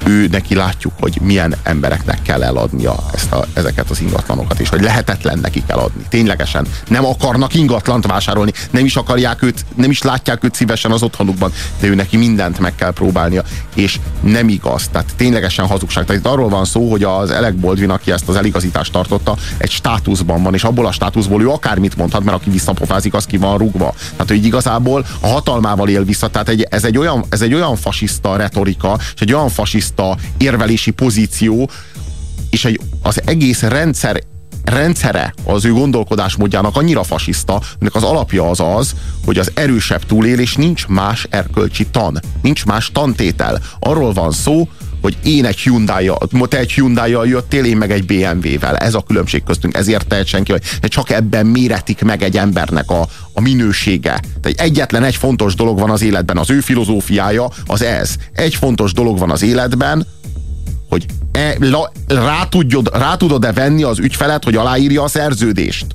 ő 0.09 0.29
neki 0.31 0.55
látjuk, 0.55 0.93
hogy 1.01 1.19
milyen 1.23 1.55
embereknek 1.63 2.23
kell 2.23 2.43
eladnia 2.43 2.97
ezt 3.15 3.33
a, 3.33 3.45
ezeket 3.53 3.91
az 3.91 4.01
ingatlanokat, 4.01 4.61
és 4.61 4.69
hogy 4.69 4.83
lehetetlen 4.83 5.39
nekik 5.39 5.65
eladni. 5.67 6.03
Ténylegesen 6.09 6.67
nem 6.89 7.05
akarnak 7.05 7.55
ingatlant 7.55 8.07
vásárolni, 8.07 8.53
nem 8.71 8.85
is 8.85 8.97
akarják 8.97 9.43
őt, 9.43 9.65
nem 9.75 9.91
is 9.91 10.03
látják 10.03 10.45
őt 10.45 10.55
szívesen 10.55 10.91
az 10.91 11.03
otthonukban, 11.03 11.53
de 11.81 11.87
ő 11.87 11.95
neki 11.95 12.17
mindent 12.17 12.59
meg 12.59 12.75
kell 12.75 12.93
próbálnia, 12.93 13.43
és 13.75 14.01
nem 14.21 14.49
igaz. 14.49 14.89
Tehát 14.93 15.13
ténylegesen 15.17 15.67
hazugság. 15.67 16.05
Tehát 16.05 16.21
itt 16.21 16.29
arról 16.29 16.49
van 16.49 16.65
szó, 16.65 16.91
hogy 16.91 17.03
az 17.03 17.31
Elek 17.31 17.55
Baldwin, 17.55 17.91
aki 17.91 18.11
ezt 18.11 18.29
az 18.29 18.37
eligazítást 18.37 18.93
tartotta, 18.93 19.37
egy 19.57 19.71
státuszban 19.71 20.43
van, 20.43 20.55
és 20.55 20.65
abból 20.65 20.87
a 20.87 20.93
státuszból 20.93 21.43
ő 21.43 21.49
akármit 21.49 21.97
mondhat, 21.97 22.25
mert 22.25 22.37
aki 22.37 22.51
visszapofázik, 22.51 23.15
az 23.15 23.25
ki 23.25 23.37
van 23.37 23.59
rugva. 23.59 23.95
Tehát, 24.11 24.29
hogy 24.29 24.45
igazából 24.45 25.07
a 25.21 25.27
hatalmával 25.27 25.89
él 25.89 26.05
vissza. 26.05 26.29
Tehát 26.29 26.49
egy, 26.49 26.67
ez, 26.71 26.85
egy 26.85 26.99
olyan, 26.99 27.25
ez 27.29 27.41
egy 27.41 27.55
olyan 27.55 27.77
fasiszta 27.77 28.37
retorika, 28.37 28.99
és 29.15 29.21
egy 29.21 29.33
olyan 29.33 29.49
fasiszta 29.49 29.98
fasiszta 29.99 30.17
érvelési 30.39 30.91
pozíció, 30.91 31.71
és 32.51 32.65
egy, 32.65 32.81
az 33.03 33.21
egész 33.25 33.63
rendszer 33.63 34.21
rendszere 34.65 35.35
az 35.45 35.65
ő 35.65 35.73
gondolkodásmódjának 35.73 36.77
annyira 36.77 37.03
fasiszta, 37.03 37.61
aminek 37.75 37.95
az 37.95 38.03
alapja 38.03 38.51
az 38.51 38.61
az, 38.61 38.95
hogy 39.25 39.39
az 39.39 39.51
erősebb 39.55 40.05
túlélés 40.07 40.55
nincs 40.55 40.87
más 40.87 41.27
erkölcsi 41.31 41.87
tan, 41.87 42.21
nincs 42.43 42.67
más 42.67 42.91
tantétel. 42.93 43.61
Arról 43.79 44.13
van 44.13 44.31
szó, 44.33 44.69
hogy 45.03 45.17
én 45.25 45.45
egy 45.45 45.59
hyundai 45.59 46.11
te 46.49 46.59
egy 46.59 46.73
hyundai 46.73 47.11
jöttél, 47.11 47.65
én 47.65 47.77
meg 47.77 47.91
egy 47.91 48.05
BMW-vel. 48.07 48.77
Ez 48.77 48.95
a 48.95 49.03
különbség 49.07 49.43
köztünk, 49.43 49.77
ezért 49.77 50.07
tehet 50.07 50.27
senki, 50.27 50.53
hogy 50.53 50.63
csak 50.89 51.11
ebben 51.11 51.47
méretik 51.47 52.03
meg 52.03 52.23
egy 52.23 52.37
embernek 52.37 52.91
a, 52.91 53.09
a 53.39 53.41
minősége. 53.41 54.21
Tehát 54.41 54.61
egyetlen 54.61 55.05
egy 55.05 55.17
fontos 55.17 55.55
dolog 55.55 55.79
van 55.79 55.91
az 55.91 56.03
életben, 56.03 56.39
az 56.39 56.51
ő 56.51 56.61
filozófiája 56.61 57.49
az 57.67 57.83
ez. 57.83 58.15
Egy 58.33 58.55
fontos 58.55 58.93
dolog 58.93 59.19
van 59.19 59.31
az 59.31 59.43
életben, 59.43 60.07
hogy 60.89 61.07
e, 61.33 61.57
la, 61.61 61.93
rá, 62.07 62.45
tudjod, 62.49 62.91
rá 62.93 63.17
tudod-e 63.17 63.53
venni 63.53 63.83
az 63.83 63.99
ügyfelet, 63.99 64.45
hogy 64.45 64.55
aláírja 64.55 65.03
a 65.03 65.09
szerződést 65.09 65.87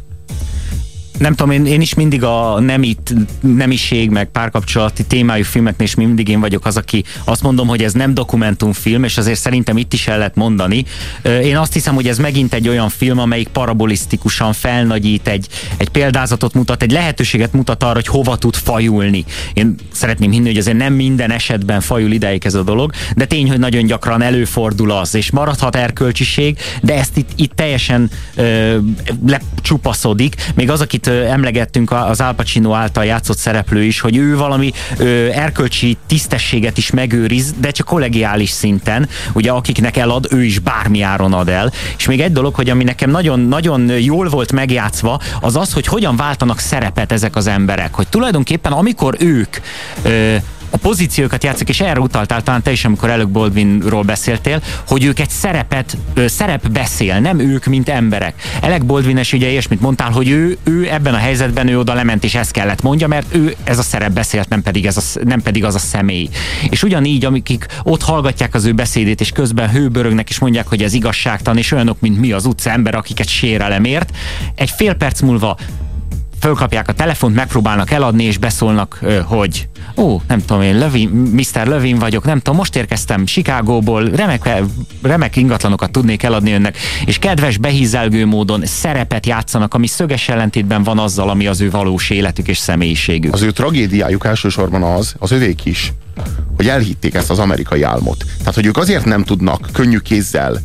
nem 1.18 1.36
tudom, 1.36 1.52
én, 1.52 1.66
én 1.66 1.82
is 1.82 1.94
mindig 1.94 2.24
a 2.24 2.60
nemit, 2.60 3.14
nemiség, 3.40 4.10
meg 4.10 4.30
párkapcsolati 4.32 5.04
témájú 5.04 5.44
filmeknél 5.44 5.88
is 5.88 5.96
mindig 5.96 6.28
én 6.28 6.40
vagyok 6.40 6.66
az, 6.66 6.78
aki 6.78 7.04
azt 7.24 7.42
mondom, 7.42 7.68
hogy 7.68 7.84
ez 7.84 7.94
nem 7.94 8.14
dokumentumfilm, 8.14 9.04
és 9.04 9.18
azért 9.18 9.40
szerintem 9.40 9.78
itt 9.78 9.94
is 9.94 10.08
el 10.08 10.18
lehet 10.18 10.36
mondani. 10.36 10.86
Én 11.24 11.58
azt 11.58 11.74
hiszem, 11.74 11.96
hogy 11.96 12.08
ez 12.08 12.18
megint 12.18 12.54
egy 12.54 12.68
olyan 12.68 12.90
film, 12.90 13.20
amelyik 13.20 13.48
parabolisztikusan 13.48 14.54
felnagyít, 14.54 15.28
egy, 15.28 15.48
egy 15.78 15.90
példázatot 15.90 16.54
mutat, 16.54 16.84
egy 16.84 16.92
lehetőséget 16.92 17.54
mutat 17.54 17.84
arra, 17.84 17.94
hogy 17.94 18.08
hova 18.08 18.38
tud 18.38 18.56
fajulni. 18.56 19.26
Én 19.54 19.76
szeretném 19.92 20.32
hinni, 20.32 20.48
hogy 20.48 20.58
azért 20.58 20.78
nem 20.78 20.94
minden 20.94 21.32
esetben 21.32 21.82
fajul 21.82 22.12
ideig 22.12 22.46
ez 22.46 22.54
a 22.54 22.64
dolog, 22.64 22.92
de 23.16 23.26
tény, 23.26 23.50
hogy 23.50 23.60
nagyon 23.60 23.86
gyakran 23.86 24.22
előfordul 24.22 24.92
az, 24.92 25.16
és 25.16 25.32
maradhat 25.32 25.76
erkölcsiség, 25.76 26.58
de 26.82 26.94
ezt 26.94 27.18
itt, 27.18 27.30
itt 27.36 27.52
teljesen 27.56 28.10
ö, 28.36 28.78
lecsupaszodik. 29.26 30.36
Még 30.56 30.70
az, 30.70 30.82
akit 31.08 31.30
emlegettünk 31.30 31.92
az 31.92 32.22
Al 32.22 32.34
Pacino 32.34 32.74
által 32.74 33.06
játszott 33.06 33.38
szereplő 33.38 33.84
is, 33.84 34.00
hogy 34.00 34.18
ő 34.18 34.38
valami 34.38 34.72
ö, 34.98 35.28
erkölcsi 35.32 35.98
tisztességet 36.08 36.78
is 36.78 36.92
megőriz, 36.92 37.54
de 37.58 37.72
csak 37.72 37.88
kollegiális 37.88 38.50
szinten, 38.50 39.10
ugye 39.34 39.52
akiknek 39.52 39.98
elad, 39.98 40.28
ő 40.32 40.44
is 40.44 40.60
bármi 40.60 41.02
áron 41.02 41.34
ad 41.34 41.50
el. 41.50 41.72
És 41.98 42.08
még 42.08 42.22
egy 42.22 42.32
dolog, 42.32 42.56
hogy 42.56 42.70
ami 42.70 42.84
nekem 42.84 43.10
nagyon, 43.10 43.40
nagyon 43.40 43.90
jól 44.00 44.30
volt 44.30 44.52
megjátszva, 44.52 45.20
az 45.42 45.56
az, 45.56 45.74
hogy 45.74 45.86
hogyan 45.86 46.16
váltanak 46.16 46.60
szerepet 46.60 47.12
ezek 47.12 47.36
az 47.36 47.48
emberek. 47.48 47.94
Hogy 47.94 48.08
tulajdonképpen 48.08 48.72
amikor 48.72 49.16
ők 49.20 49.58
ö, 50.04 50.36
a 50.74 50.78
pozíciókat 50.78 51.44
játszik, 51.44 51.70
és 51.70 51.80
erre 51.80 52.00
utaltál 52.00 52.44
talán 52.44 52.62
te 52.62 52.72
is, 52.72 52.86
amikor 52.86 53.10
előbb 53.10 53.30
Baldwinról 53.30 54.04
beszéltél, 54.04 54.62
hogy 54.88 55.04
ők 55.04 55.20
egy 55.20 55.30
szerepet, 55.30 55.98
szerep 56.26 56.70
beszél, 56.70 57.20
nem 57.20 57.40
ők, 57.40 57.66
mint 57.66 57.90
emberek. 57.90 58.42
Elek 58.62 58.86
Baldwin-es 58.86 59.34
ugye 59.34 59.50
ilyesmit 59.50 59.82
mondtál, 59.82 60.12
hogy 60.12 60.30
ő, 60.30 60.58
ő 60.64 60.88
ebben 60.92 61.14
a 61.14 61.18
helyzetben 61.18 61.68
ő 61.68 61.80
oda 61.80 61.94
lement, 61.94 62.24
és 62.24 62.36
ezt 62.36 62.52
kellett 62.52 62.82
mondja, 62.82 63.08
mert 63.08 63.36
ő 63.36 63.56
ez 63.64 63.78
a 63.78 63.82
szerep 63.82 64.12
beszélt, 64.12 64.50
nem 64.50 64.62
pedig, 64.62 64.86
ez 64.86 64.98
a, 64.98 65.20
nem 65.24 65.42
pedig 65.42 65.64
az 65.64 65.76
a 65.76 65.80
személy. 65.80 66.30
És 66.70 66.84
ugyanígy, 66.84 67.26
amikik 67.26 67.66
ott 67.84 68.02
hallgatják 68.02 68.54
az 68.54 68.66
ő 68.66 68.72
beszédét, 68.72 69.22
és 69.22 69.32
közben 69.32 69.70
hőbörögnek, 69.70 70.30
és 70.30 70.40
mondják, 70.40 70.68
hogy 70.68 70.84
ez 70.84 70.94
igazságtalan, 70.94 71.60
és 71.60 71.72
olyanok, 71.72 72.00
mint 72.00 72.20
mi 72.20 72.32
az 72.32 72.46
utca 72.46 72.70
ember, 72.70 72.96
akiket 72.96 73.28
sérelemért, 73.28 74.12
egy 74.56 74.70
fél 74.70 74.94
perc 74.94 75.22
múlva 75.22 75.58
fölkapják 76.40 76.88
a 76.88 76.94
telefont, 76.94 77.36
megpróbálnak 77.36 77.92
eladni, 77.92 78.24
és 78.24 78.38
beszólnak, 78.38 79.00
hogy 79.26 79.68
ó, 79.96 80.22
nem 80.28 80.40
tudom 80.46 80.62
én, 80.62 80.78
Lövin, 80.78 81.10
Mr. 81.10 81.68
Lövin 81.68 81.98
vagyok, 81.98 82.26
nem 82.26 82.40
tudom, 82.40 82.56
most 82.56 82.76
érkeztem 82.76 83.26
Chicagóból, 83.26 84.10
remek, 84.10 84.64
remek 85.02 85.36
ingatlanokat 85.36 85.92
tudnék 85.92 86.24
eladni 86.24 86.52
önnek, 86.52 86.78
és 87.06 87.18
kedves, 87.18 87.58
behízelgő 87.58 88.26
módon 88.26 88.66
szerepet 88.66 89.26
játszanak, 89.26 89.74
ami 89.74 89.88
szöges 89.88 90.30
ellentétben 90.30 90.84
van 90.84 91.00
azzal, 91.00 91.30
ami 91.30 91.48
az 91.48 91.62
ő 91.62 91.70
valós 91.70 92.10
életük 92.10 92.48
és 92.48 92.58
személyiségük. 92.58 93.34
Az 93.34 93.42
ő 93.42 93.52
tragédiájuk 93.52 94.26
elsősorban 94.26 94.84
az, 94.84 95.16
az 95.20 95.32
övék 95.32 95.66
is, 95.66 95.94
hogy 96.56 96.68
elhitték 96.68 97.14
ezt 97.14 97.30
az 97.30 97.40
amerikai 97.40 97.82
álmot. 97.82 98.26
Tehát, 98.38 98.56
hogy 98.56 98.66
ők 98.66 98.78
azért 98.78 99.06
nem 99.06 99.24
tudnak 99.24 99.70
könnyű 99.74 99.98
kézzel 99.98 100.62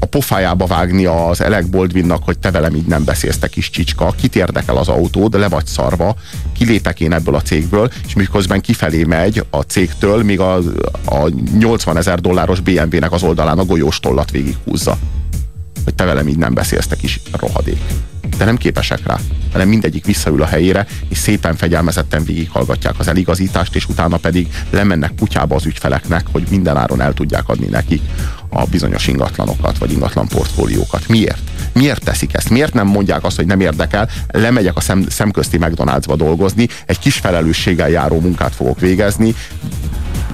a 0.00 0.06
pofájába 0.06 0.66
vágni 0.66 1.04
az 1.04 1.40
Elek 1.40 1.66
Boldvinnak, 1.66 2.24
hogy 2.24 2.38
te 2.38 2.50
velem 2.50 2.74
így 2.74 2.86
nem 2.86 3.04
beszélsz, 3.04 3.38
te 3.38 3.48
kis 3.48 3.70
csicska, 3.70 4.14
kit 4.20 4.36
érdekel 4.36 4.76
az 4.76 4.90
de 5.28 5.38
le 5.38 5.48
vagy 5.48 5.66
szarva, 5.66 6.16
kilépek 6.52 7.00
én 7.00 7.12
ebből 7.12 7.34
a 7.34 7.42
cégből, 7.42 7.90
és 8.06 8.14
miközben 8.14 8.60
kifelé 8.60 9.04
megy 9.04 9.44
a 9.50 9.60
cégtől, 9.60 10.22
míg 10.22 10.40
a, 10.40 10.56
a 11.04 11.28
80 11.58 11.96
ezer 11.96 12.20
dolláros 12.20 12.60
BMW-nek 12.60 13.12
az 13.12 13.22
oldalán 13.22 13.58
a 13.58 13.64
golyós 13.64 14.00
tollat 14.00 14.30
végighúzza. 14.30 14.98
Hogy 15.84 15.94
te 15.94 16.04
velem 16.04 16.28
így 16.28 16.38
nem 16.38 16.54
beszélsz, 16.54 16.86
te 16.86 16.96
kis 16.96 17.20
rohadék. 17.32 17.80
De 18.40 18.46
nem 18.46 18.56
képesek 18.56 19.06
rá, 19.06 19.18
hanem 19.52 19.68
mindegyik 19.68 20.04
visszaül 20.04 20.42
a 20.42 20.46
helyére, 20.46 20.86
és 21.08 21.18
szépen 21.18 21.56
fegyelmezetten 21.56 22.24
végighallgatják 22.24 22.94
az 22.98 23.08
eligazítást, 23.08 23.74
és 23.74 23.88
utána 23.88 24.16
pedig 24.16 24.48
lemennek 24.70 25.14
kutyába 25.18 25.54
az 25.54 25.66
ügyfeleknek, 25.66 26.24
hogy 26.32 26.46
mindenáron 26.50 27.00
el 27.00 27.14
tudják 27.14 27.48
adni 27.48 27.66
nekik 27.66 28.02
a 28.48 28.64
bizonyos 28.64 29.06
ingatlanokat, 29.06 29.78
vagy 29.78 29.92
ingatlan 29.92 30.28
portfóliókat. 30.28 31.08
Miért? 31.08 31.40
Miért 31.72 32.04
teszik 32.04 32.34
ezt? 32.34 32.50
Miért 32.50 32.74
nem 32.74 32.86
mondják 32.86 33.24
azt, 33.24 33.36
hogy 33.36 33.46
nem 33.46 33.60
érdekel, 33.60 34.08
lemegyek 34.28 34.76
a 34.76 34.80
szem, 34.80 35.06
szemközti 35.08 35.58
McDonald'sba 35.60 36.14
dolgozni, 36.16 36.68
egy 36.86 36.98
kis 36.98 37.16
felelősséggel 37.16 37.90
járó 37.90 38.20
munkát 38.20 38.54
fogok 38.54 38.80
végezni, 38.80 39.34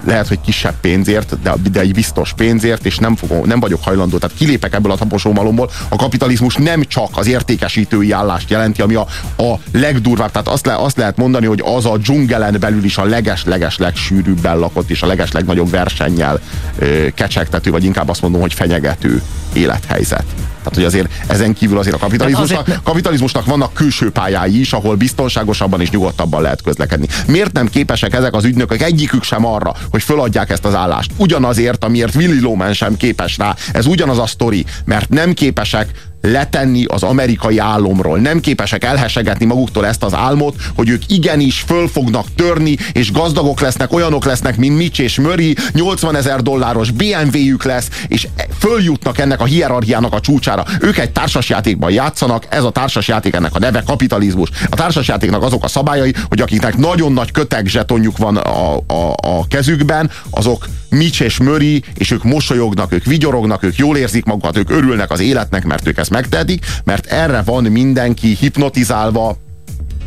lehet, 0.07 0.29
hogy 0.29 0.41
kisebb 0.41 0.75
pénzért, 0.81 1.43
de, 1.43 1.55
de 1.73 1.81
egy 1.81 1.93
biztos 1.93 2.33
pénzért, 2.33 2.87
és 2.87 2.97
nem, 2.97 3.17
fogom, 3.17 3.47
nem 3.47 3.61
vagyok 3.61 3.83
hajlandó, 3.83 4.19
tehát 4.19 4.37
kilépek 4.37 4.75
ebből 4.75 4.93
a 4.93 4.97
taposómalomból. 4.97 5.71
A 5.89 5.97
kapitalizmus 5.97 6.55
nem 6.55 6.83
csak 6.83 7.09
az 7.13 7.27
értékesítői 7.27 8.13
állást 8.13 8.51
jelenti, 8.51 8.81
ami 8.81 8.95
a, 8.95 9.07
a 9.37 9.59
legdurvább, 9.73 10.31
tehát 10.31 10.49
azt, 10.49 10.67
le, 10.67 10.75
azt 10.75 10.97
lehet 10.97 11.17
mondani, 11.17 11.47
hogy 11.47 11.63
az 11.65 11.87
a 11.87 11.97
dzsungelen 11.97 12.57
belül 12.61 12.85
is 12.85 12.99
a 12.99 13.05
leges-leges 13.05 13.79
legsűrűbben 13.79 14.59
lakott, 14.59 14.91
és 14.91 15.03
a 15.03 15.07
leges 15.07 15.33
legnagyobb 15.33 15.71
versennyel 15.71 16.41
ö, 16.79 17.07
kecsegtető, 17.15 17.71
vagy 17.71 17.85
inkább 17.85 18.09
azt 18.09 18.23
mondom, 18.23 18.41
hogy 18.41 18.55
fenyegető 18.55 19.23
élethelyzet. 19.53 20.25
Tehát, 20.67 20.75
hogy 20.75 20.85
azért 20.85 21.13
ezen 21.27 21.55
kívül 21.55 21.79
azért 21.79 21.95
a 21.95 21.99
kapitalizmusnak, 21.99 22.61
azért... 22.61 22.83
kapitalizmusnak 22.83 23.45
vannak 23.45 23.73
külső 23.73 24.11
pályái 24.11 24.61
is, 24.61 24.73
ahol 24.73 24.95
biztonságosabban 24.95 25.81
és 25.81 25.91
nyugodtabban 25.91 26.43
lehet 26.43 26.63
közlekedni. 26.63 27.07
Miért 27.27 27.53
nem 27.53 27.69
képesek 27.69 28.15
ezek 28.15 28.35
az 28.35 28.45
ügynökök 28.45 28.83
egyikük 28.83 29.23
sem 29.23 29.47
arra, 29.47 29.75
hogy 29.97 30.05
föladják 30.05 30.51
ezt 30.51 30.65
az 30.65 30.75
állást? 30.75 31.11
Ugyanazért, 31.17 31.85
amiért 31.85 32.15
Willy 32.15 32.41
Loman 32.41 32.73
sem 32.73 32.97
képes 32.97 33.37
rá. 33.37 33.55
Ez 33.73 33.87
ugyanaz 33.87 34.19
a 34.19 34.27
sztori, 34.27 34.65
mert 34.85 35.09
nem 35.09 35.33
képesek 35.33 35.91
letenni 36.21 36.85
az 36.85 37.03
amerikai 37.03 37.59
álomról. 37.59 38.19
Nem 38.19 38.41
képesek 38.41 38.85
elhesegetni 38.85 39.45
maguktól 39.45 39.87
ezt 39.87 40.03
az 40.03 40.15
álmot, 40.15 40.55
hogy 40.75 40.89
ők 40.89 41.03
igenis 41.09 41.65
föl 41.67 41.89
fognak 41.89 42.27
törni, 42.35 42.77
és 42.93 43.13
gazdagok 43.13 43.61
lesznek, 43.61 43.93
olyanok 43.93 44.25
lesznek, 44.25 44.57
mint 44.57 44.77
Mitch 44.77 45.01
és 45.01 45.19
Murray, 45.19 45.57
80 45.73 46.17
ezer 46.17 46.43
dolláros 46.43 46.91
BMW-jük 46.91 47.65
lesz, 47.65 47.89
és 48.09 48.29
följutnak 48.59 49.19
ennek 49.19 49.41
a 49.41 49.45
hierarchiának 49.45 50.13
a 50.13 50.21
csúcsára. 50.21 50.65
Ők 50.81 50.99
egy 50.99 51.11
társasjátékban 51.11 51.91
játszanak, 51.91 52.47
ez 52.49 52.65
a 52.65 52.71
társasjáték 52.71 53.35
ennek 53.35 53.55
a 53.55 53.59
neve 53.59 53.83
kapitalizmus. 53.87 54.51
A 54.71 54.77
társasjátéknak 54.77 55.43
azok 55.43 55.65
a 55.65 55.69
szabályai, 55.69 56.15
hogy 56.29 56.41
akiknek 56.41 56.77
nagyon 56.77 57.13
nagy 57.13 57.31
köteg 57.31 57.67
zsetonjuk 57.67 58.19
van 58.19 58.37
a, 58.37 58.77
a, 58.77 59.15
a 59.23 59.47
kezükben, 59.49 60.11
azok 60.31 60.69
Mitch 60.89 61.21
és 61.21 61.39
Murray, 61.39 61.83
és 61.95 62.11
ők 62.11 62.25
mosolyognak, 62.25 62.93
ők 62.93 63.05
vigyorognak, 63.05 63.63
ők 63.63 63.77
jól 63.77 63.97
érzik 63.97 64.25
magukat, 64.25 64.57
ők 64.57 64.71
örülnek 64.71 65.11
az 65.11 65.21
életnek, 65.21 65.65
mert 65.65 65.89
ők 65.89 65.99
ezt 66.07 66.21
megtehetik, 66.21 66.67
mert 66.85 67.07
erre 67.07 67.43
van 67.43 67.65
mindenki 67.65 68.37
hipnotizálva, 68.41 69.37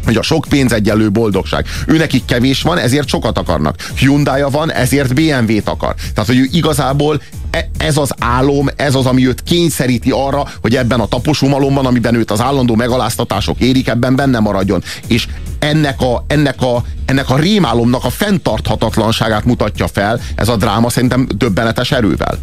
hogy 0.05 0.15
a 0.15 0.21
sok 0.21 0.45
pénz 0.49 0.73
egyenlő 0.73 1.11
boldogság. 1.11 1.65
Ő 1.87 1.97
nekik 1.97 2.25
kevés 2.25 2.61
van, 2.61 2.77
ezért 2.77 3.07
sokat 3.07 3.37
akarnak. 3.37 3.75
hyundai 3.95 4.41
van, 4.51 4.71
ezért 4.71 5.13
BMW-t 5.13 5.67
akar. 5.67 5.95
Tehát, 6.13 6.29
hogy 6.29 6.37
ő 6.37 6.47
igazából 6.51 7.21
e- 7.51 7.69
ez 7.77 7.97
az 7.97 8.11
álom, 8.19 8.67
ez 8.75 8.95
az, 8.95 9.05
ami 9.05 9.27
őt 9.27 9.43
kényszeríti 9.43 10.11
arra, 10.11 10.47
hogy 10.61 10.75
ebben 10.75 10.99
a 10.99 11.07
taposumalomban, 11.07 11.85
amiben 11.85 12.15
őt 12.15 12.31
az 12.31 12.41
állandó 12.41 12.75
megaláztatások 12.75 13.59
érik, 13.59 13.87
ebben 13.87 14.15
benne 14.15 14.39
maradjon. 14.39 14.83
És 15.07 15.27
ennek 15.59 16.01
a, 16.01 16.23
ennek 16.27 16.61
a, 16.61 16.83
ennek 17.05 17.29
a 17.29 17.37
rémálomnak 17.37 18.03
a 18.03 18.09
fenntarthatatlanságát 18.09 19.45
mutatja 19.45 19.87
fel 19.87 20.19
ez 20.35 20.47
a 20.47 20.55
dráma 20.55 20.89
szerintem 20.89 21.27
döbbenetes 21.35 21.91
erővel. 21.91 22.37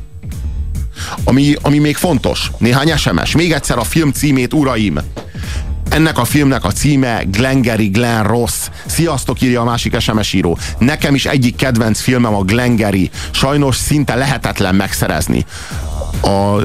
Ami, 1.24 1.54
ami 1.62 1.78
még 1.78 1.96
fontos, 1.96 2.50
néhány 2.58 2.96
SMS. 2.96 3.34
Még 3.34 3.52
egyszer 3.52 3.78
a 3.78 3.84
film 3.84 4.12
címét, 4.12 4.54
uraim! 4.54 5.00
Ennek 5.90 6.18
a 6.18 6.24
filmnek 6.24 6.64
a 6.64 6.72
címe 6.72 7.22
Glengeri 7.30 7.86
Glen 7.86 8.24
Ross. 8.24 8.52
Sziasztok, 8.86 9.40
írja 9.40 9.60
a 9.60 9.64
másik 9.64 10.00
SMS 10.00 10.32
író. 10.32 10.58
Nekem 10.78 11.14
is 11.14 11.26
egyik 11.26 11.56
kedvenc 11.56 12.00
filmem 12.00 12.34
a 12.34 12.42
Glengeri. 12.42 13.10
Sajnos 13.30 13.76
szinte 13.76 14.14
lehetetlen 14.14 14.74
megszerezni. 14.74 15.44
A, 16.20 16.60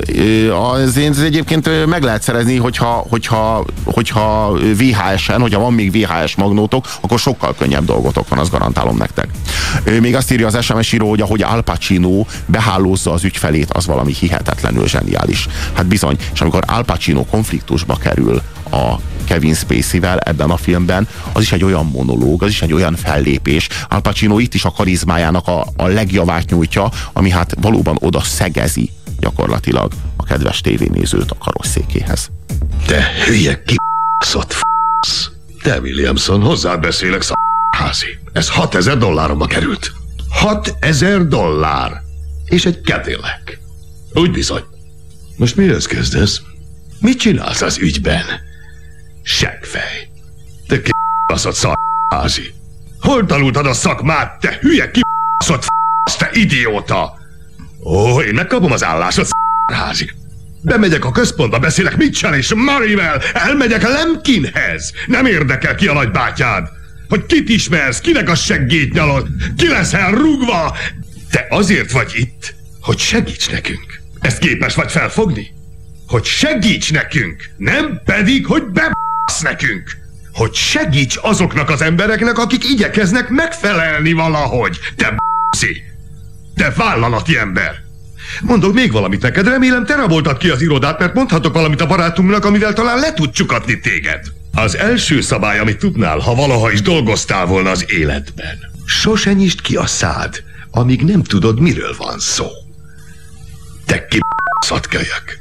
az, 0.52 0.98
az 1.10 1.20
egyébként 1.20 1.86
meg 1.86 2.04
lehet 2.04 2.22
szerezni, 2.22 2.58
hogyha, 2.58 3.06
hogyha, 3.10 3.66
hogyha 3.84 4.54
VHS-en, 4.54 5.42
hogyha 5.42 5.60
van 5.60 5.74
még 5.74 5.92
VHS 5.92 6.36
magnótok, 6.36 6.86
akkor 7.02 7.20
sokkal 7.20 7.56
könnyebb 7.58 7.86
dolgotok 7.86 8.28
van, 8.28 8.40
azt 8.40 8.52
garantálom 8.52 8.98
nektek. 8.98 9.28
Még 10.02 10.16
azt 10.16 10.32
írja 10.32 10.48
az 10.48 10.64
SMS 10.64 10.92
író, 10.92 11.10
hogy 11.10 11.22
ahogy 11.22 11.42
Al 11.42 11.62
Pacino 11.62 12.26
behálózza 12.46 13.12
az 13.12 13.24
ügyfelét, 13.24 13.72
az 13.72 13.86
valami 13.86 14.14
hihetetlenül 14.14 14.88
zseniális. 14.88 15.48
Hát 15.74 15.86
bizony, 15.86 16.18
és 16.34 16.42
amikor 16.42 16.64
Al 16.68 16.84
Pacino 16.84 17.26
konfliktusba 17.26 17.96
kerül 17.96 18.42
a 18.72 18.96
Kevin 19.26 19.54
Spacey-vel 19.54 20.20
ebben 20.20 20.50
a 20.50 20.58
filmben, 20.58 21.08
az 21.32 21.42
is 21.42 21.52
egy 21.52 21.64
olyan 21.64 21.86
monológ, 21.86 22.44
az 22.44 22.50
is 22.50 22.62
egy 22.62 22.74
olyan 22.74 22.96
fellépés. 22.96 23.68
Al 23.90 24.02
Pacino 24.02 24.40
itt 24.40 24.54
is 24.54 24.66
a 24.66 24.72
karizmájának 24.72 25.48
a, 25.48 25.66
a 25.76 25.88
legjavát 25.88 26.50
nyújtja, 26.50 26.90
ami 27.14 27.30
hát 27.30 27.54
valóban 27.62 27.98
oda 28.00 28.22
szegezi 28.22 28.92
gyakorlatilag 29.22 29.92
a 30.16 30.24
kedves 30.24 30.62
tévénézőt 30.62 31.32
a 31.32 31.36
karosszékéhez. 31.38 32.32
Te 32.86 33.04
hülye 33.26 33.64
kibaszott 33.64 34.54
f***sz. 34.54 35.30
Te, 35.62 35.80
Williamson, 35.80 36.42
hozzád 36.42 36.80
beszélek 36.80 37.24
házi. 37.78 38.20
Ez 38.34 38.50
6000 38.50 38.98
dolláromba 38.98 39.46
került. 39.46 39.92
6000 40.30 41.28
dollár. 41.28 42.02
És 42.46 42.66
egy 42.66 42.82
kedélek. 42.82 43.60
Úgy 44.14 44.32
bizony. 44.32 44.64
Most 45.38 45.56
mihez 45.56 45.86
kezdesz? 45.86 46.42
Mit 47.00 47.20
csinálsz 47.20 47.62
az 47.62 47.78
ügyben? 47.78 48.26
Seggfej. 49.22 50.10
Te 50.68 50.82
kibaszott 50.82 51.68
házi. 52.10 52.54
Hol 53.00 53.26
tanultad 53.26 53.66
a 53.66 53.74
szakmát, 53.74 54.40
te 54.40 54.58
hülye 54.62 54.92
kibaszott 54.92 55.64
f***sz, 55.64 56.16
te 56.16 56.30
idióta? 56.34 57.21
Ó, 57.84 58.22
én 58.22 58.34
megkapom 58.34 58.72
az 58.72 58.84
állásot, 58.84 59.30
házi. 59.74 60.12
Bemegyek 60.62 61.06
a 61.06 61.12
központba, 61.12 61.60
beszélek 61.60 61.98
Mitchell 61.98 62.34
és 62.34 62.54
Marivel, 62.54 63.22
elmegyek 63.34 63.82
Lemkinhez. 63.82 64.92
Nem 65.08 65.26
érdekel 65.26 65.76
ki 65.76 65.88
a 65.88 65.94
nagybátyád. 65.94 66.68
Hogy 67.10 67.26
kit 67.26 67.50
ismersz, 67.50 68.00
kinek 68.00 68.30
a 68.30 68.36
seggét 68.36 68.94
nyalod, 68.94 69.28
ki 69.58 69.68
leszel 69.68 70.12
rúgva. 70.12 70.78
Te 71.32 71.46
azért 71.50 71.92
vagy 71.92 72.12
itt, 72.16 72.54
hogy 72.82 72.98
segíts 72.98 73.52
nekünk. 73.52 74.02
Ezt 74.20 74.38
képes 74.38 74.76
vagy 74.76 74.92
felfogni? 74.92 75.54
Hogy 76.08 76.24
segíts 76.24 76.92
nekünk, 76.92 77.50
nem 77.58 78.02
pedig, 78.06 78.46
hogy 78.46 78.64
bebasz 78.64 79.42
nekünk. 79.42 79.98
Hogy 80.34 80.54
segíts 80.54 81.18
azoknak 81.22 81.70
az 81.70 81.82
embereknek, 81.82 82.38
akik 82.38 82.70
igyekeznek 82.70 83.30
megfelelni 83.30 84.12
valahogy. 84.14 84.80
Te 84.96 85.12
b***szi. 85.12 85.91
Te 86.62 86.70
vállalati 86.70 87.38
ember! 87.38 87.84
Mondok 88.42 88.74
még 88.74 88.92
valamit 88.92 89.22
neked, 89.22 89.48
remélem 89.48 89.86
te 89.86 89.96
raboltad 89.96 90.38
ki 90.38 90.50
az 90.50 90.62
irodát, 90.62 91.00
mert 91.00 91.14
mondhatok 91.14 91.54
valamit 91.54 91.82
a 91.82 91.86
barátunknak, 91.86 92.46
amivel 92.46 92.74
talán 92.74 93.00
le 93.00 93.14
tud 93.14 93.32
csukatni 93.32 93.80
téged. 93.80 94.26
Az 94.54 94.78
első 94.78 95.22
szabály, 95.22 95.60
amit 95.60 95.78
tudnál, 95.78 96.20
ha 96.20 96.36
valaha 96.36 96.72
is 96.72 96.82
dolgoztál 96.82 97.46
volna 97.46 97.70
az 97.70 97.86
életben. 97.92 98.58
Sose 98.86 99.34
nyisd 99.34 99.62
ki 99.62 99.76
a 99.76 99.86
szád, 99.86 100.44
amíg 100.72 101.04
nem 101.04 101.24
tudod, 101.24 101.60
miről 101.60 101.96
van 101.98 102.20
szó. 102.20 102.48
Te 103.86 104.08
ki 104.08 104.20
kölyök. 104.90 105.40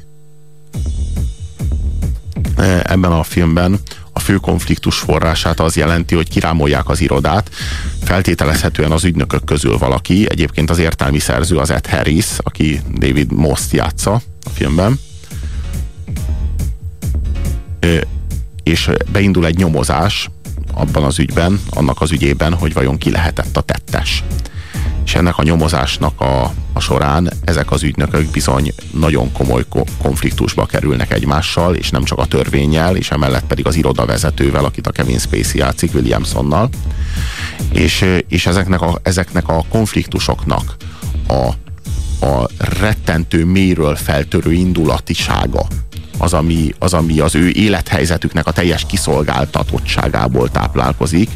Ebben 2.83 3.11
a 3.11 3.23
filmben 3.23 3.79
a 4.13 4.19
fő 4.19 4.35
konfliktus 4.35 4.97
forrását 4.97 5.59
az 5.59 5.75
jelenti, 5.75 6.15
hogy 6.15 6.29
kirámolják 6.29 6.89
az 6.89 7.01
irodát, 7.01 7.49
feltételezhetően 8.03 8.91
az 8.91 9.03
ügynökök 9.03 9.43
közül 9.43 9.77
valaki, 9.77 10.29
egyébként 10.29 10.69
az 10.69 10.77
értelmi 10.77 11.19
szerző 11.19 11.57
az 11.57 11.69
Ed 11.69 11.87
Harris, 11.87 12.27
aki 12.37 12.81
David 12.93 13.31
Most 13.31 13.71
játsza 13.73 14.13
a 14.43 14.49
filmben, 14.53 14.99
és 18.63 18.89
beindul 19.11 19.45
egy 19.45 19.57
nyomozás 19.57 20.29
abban 20.73 21.03
az 21.03 21.19
ügyben, 21.19 21.61
annak 21.69 22.01
az 22.01 22.11
ügyében, 22.11 22.53
hogy 22.53 22.73
vajon 22.73 22.97
ki 22.97 23.11
lehetett 23.11 23.57
a 23.57 23.61
tettes 23.61 24.23
és 25.11 25.17
ennek 25.17 25.37
a 25.37 25.43
nyomozásnak 25.43 26.21
a, 26.21 26.53
a 26.73 26.79
során 26.79 27.31
ezek 27.45 27.71
az 27.71 27.83
ügynökök 27.83 28.31
bizony 28.31 28.73
nagyon 28.93 29.31
komoly 29.31 29.63
konfliktusba 30.01 30.65
kerülnek 30.65 31.11
egymással, 31.13 31.75
és 31.75 31.89
nem 31.89 32.03
csak 32.03 32.17
a 32.17 32.25
törvényel, 32.25 32.95
és 32.95 33.11
emellett 33.11 33.45
pedig 33.47 33.67
az 33.67 33.75
irodavezetővel, 33.75 34.65
akit 34.65 34.87
a 34.87 34.91
Kevin 34.91 35.19
Spacey 35.19 35.59
játszik, 35.59 35.93
Williamsonnal, 35.93 36.69
és, 37.71 38.05
és 38.27 38.45
ezeknek, 38.45 38.81
a, 38.81 38.99
ezeknek 39.03 39.47
a 39.47 39.65
konfliktusoknak 39.69 40.75
a, 41.27 41.47
a 42.25 42.49
rettentő 42.57 43.45
méről 43.45 43.95
feltörő 43.95 44.51
indulatisága, 44.51 45.67
az 46.21 46.33
ami, 46.33 46.73
az, 46.79 46.93
ami 46.93 47.19
az 47.19 47.35
ő 47.35 47.49
élethelyzetüknek 47.49 48.47
a 48.47 48.51
teljes 48.51 48.85
kiszolgáltatottságából 48.85 50.49
táplálkozik. 50.49 51.29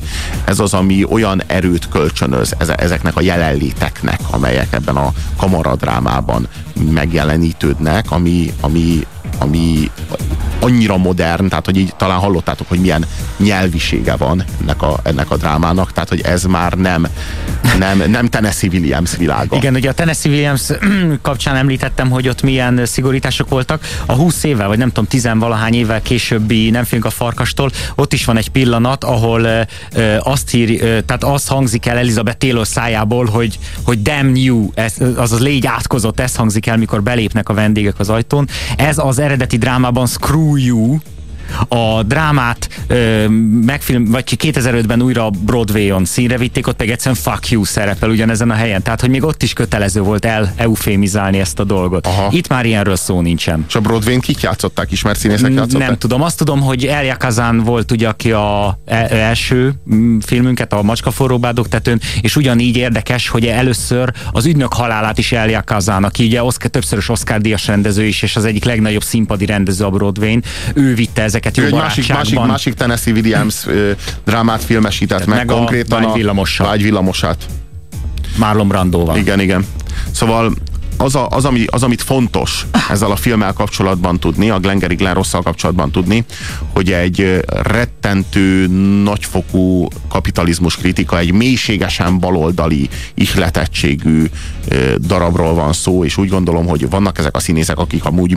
Ez 0.45 0.59
az, 0.59 0.73
ami 0.73 1.03
olyan 1.03 1.41
erőt 1.47 1.89
kölcsönöz 1.89 2.55
ezeknek 2.77 3.15
a 3.15 3.21
jelenléteknek, 3.21 4.19
amelyek 4.31 4.73
ebben 4.73 4.95
a 4.95 5.13
kamaradrámában 5.37 6.47
megjelenítődnek, 6.89 8.11
ami, 8.11 8.53
ami, 8.61 9.05
ami 9.39 9.91
annyira 10.65 10.97
modern, 10.97 11.47
tehát 11.47 11.65
hogy 11.65 11.77
így 11.77 11.95
talán 11.97 12.19
hallottátok, 12.19 12.67
hogy 12.69 12.79
milyen 12.79 13.05
nyelvisége 13.37 14.15
van 14.15 14.43
ennek 14.61 14.81
a, 14.81 14.99
ennek 15.03 15.31
a 15.31 15.37
drámának, 15.37 15.93
tehát 15.93 16.09
hogy 16.09 16.21
ez 16.21 16.43
már 16.43 16.73
nem, 16.73 17.07
nem, 17.79 18.03
nem 18.07 18.27
Tennessee 18.27 18.69
Williams 18.73 19.15
világa. 19.17 19.55
Igen, 19.55 19.75
ugye 19.75 19.89
a 19.89 19.93
Tennessee 19.93 20.31
Williams 20.31 20.61
kapcsán 21.21 21.55
említettem, 21.55 22.09
hogy 22.09 22.27
ott 22.27 22.41
milyen 22.41 22.85
szigorítások 22.85 23.49
voltak. 23.49 23.83
A 24.05 24.13
20 24.13 24.43
évvel, 24.43 24.67
vagy 24.67 24.77
nem 24.77 24.87
tudom, 24.87 25.05
tizenvalahány 25.05 25.73
évvel 25.73 26.01
későbbi 26.01 26.69
Nem 26.69 26.83
félünk 26.83 27.05
a 27.05 27.09
farkastól, 27.09 27.71
ott 27.95 28.13
is 28.13 28.25
van 28.25 28.37
egy 28.37 28.49
pillanat, 28.49 29.03
ahol 29.03 29.47
e, 29.47 29.67
azt 30.19 30.53
ír, 30.53 30.83
e, 30.83 31.01
tehát 31.01 31.23
azt 31.23 31.47
hangzik 31.47 31.85
el 31.85 31.97
Elizabeth 31.97 32.37
Taylor 32.37 32.67
szájából, 32.67 33.25
hogy, 33.25 33.59
hogy 33.83 34.01
damn 34.01 34.35
you, 34.35 34.69
ez, 34.73 34.93
azaz 35.15 35.39
légy 35.39 35.65
átkozott, 35.65 36.19
ez 36.19 36.35
hangzik 36.35 36.67
el, 36.67 36.77
mikor 36.77 37.03
belépnek 37.03 37.49
a 37.49 37.53
vendégek 37.53 37.99
az 37.99 38.09
ajtón. 38.09 38.47
Ez 38.77 38.97
az 38.97 39.19
eredeti 39.19 39.57
drámában 39.57 40.05
Screw 40.55 40.63
You, 40.63 40.99
a 41.67 42.03
drámát 42.03 42.69
ö, 42.87 43.27
megfilm, 43.65 44.05
vagy 44.05 44.37
2005-ben 44.43 45.01
újra 45.01 45.29
Broadway-on 45.29 46.05
színre 46.05 46.37
vitték, 46.37 46.67
ott 46.67 46.75
pedig 46.75 46.91
egyszerűen 46.91 47.21
fuck 47.21 47.49
you 47.49 47.63
szerepel 47.63 48.09
ugyanezen 48.09 48.51
a 48.51 48.53
helyen. 48.53 48.83
Tehát, 48.83 49.01
hogy 49.01 49.09
még 49.09 49.23
ott 49.23 49.43
is 49.43 49.53
kötelező 49.53 50.01
volt 50.01 50.25
el 50.25 50.53
eufémizálni 50.55 51.39
ezt 51.39 51.59
a 51.59 51.63
dolgot. 51.63 52.07
Aha. 52.07 52.27
Itt 52.31 52.47
már 52.47 52.65
ilyenről 52.65 52.95
szó 52.95 53.21
nincsen. 53.21 53.65
És 53.67 53.75
a 53.75 53.79
Broadway-n 53.79 54.19
kik 54.19 54.41
játszották? 54.41 54.91
Ismert 54.91 55.19
színészek 55.19 55.53
játszották? 55.53 55.87
Nem 55.87 55.97
tudom. 55.97 56.21
Azt 56.21 56.37
tudom, 56.37 56.61
hogy 56.61 56.85
Elia 56.85 57.17
Kazan 57.17 57.63
volt 57.63 57.91
ugye, 57.91 58.07
aki 58.07 58.31
a 58.31 58.79
e 58.85 59.07
első 59.09 59.73
mm, 59.93 60.17
filmünket, 60.19 60.73
a 60.73 60.81
Macska 60.81 61.11
forróbádok 61.11 61.67
tetőn, 61.67 62.01
és 62.21 62.35
ugyanígy 62.35 62.77
érdekes, 62.77 63.27
hogy 63.27 63.45
először 63.45 64.13
az 64.31 64.45
ügynök 64.45 64.73
halálát 64.73 65.17
is 65.17 65.31
Elia 65.31 65.63
Kazan, 65.63 66.03
aki 66.03 66.25
ugye 66.25 66.43
Oscar, 66.43 66.69
többszörös 66.69 67.09
Oscar 67.09 67.41
díjas 67.41 67.67
rendező 67.67 68.03
is, 68.03 68.21
és 68.21 68.35
az 68.35 68.45
egyik 68.45 68.63
legnagyobb 68.63 69.03
színpadi 69.03 69.45
rendező 69.45 69.85
a 69.85 69.89
Broadway-n, 69.89 70.43
ő 70.73 70.95
vitte 70.95 71.21
ezeket 71.21 71.44
jó 71.53 71.63
egy 71.63 71.73
másik, 71.73 72.07
másik, 72.07 72.39
másik 72.39 72.73
Tennessee 72.73 73.13
Williams 73.13 73.65
ö, 73.67 73.91
drámát 74.25 74.63
filmesített 74.63 75.25
meg, 75.25 75.37
meg 75.37 75.45
konkrétan 75.45 76.03
a, 76.03 76.09
a 76.09 76.77
villamosát. 76.77 77.45
Marlon 78.37 78.67
Brandóval. 78.67 79.17
Igen, 79.17 79.39
igen. 79.39 79.65
Szóval 80.11 80.53
az, 80.97 81.15
a, 81.15 81.27
az, 81.29 81.45
ami, 81.45 81.65
az, 81.65 81.83
amit 81.83 82.01
fontos 82.01 82.65
ezzel 82.89 83.11
a 83.11 83.15
filmmel 83.15 83.53
kapcsolatban 83.53 84.19
tudni, 84.19 84.49
a 84.49 84.59
Glengarry 84.59 84.95
Glen 84.95 85.13
Rosszal 85.13 85.41
kapcsolatban 85.41 85.91
tudni, 85.91 86.25
hogy 86.73 86.91
egy 86.91 87.41
rett 87.47 87.95
rettentő, 88.05 88.67
nagyfokú 89.03 89.87
kapitalizmus 90.09 90.75
kritika, 90.75 91.19
egy 91.19 91.31
mélységesen 91.31 92.19
baloldali, 92.19 92.89
ihletettségű 93.13 94.25
darabról 94.99 95.53
van 95.53 95.73
szó, 95.73 96.03
és 96.03 96.17
úgy 96.17 96.29
gondolom, 96.29 96.67
hogy 96.67 96.89
vannak 96.89 97.17
ezek 97.17 97.35
a 97.35 97.39
színészek, 97.39 97.77
akik 97.77 98.05
amúgy 98.05 98.35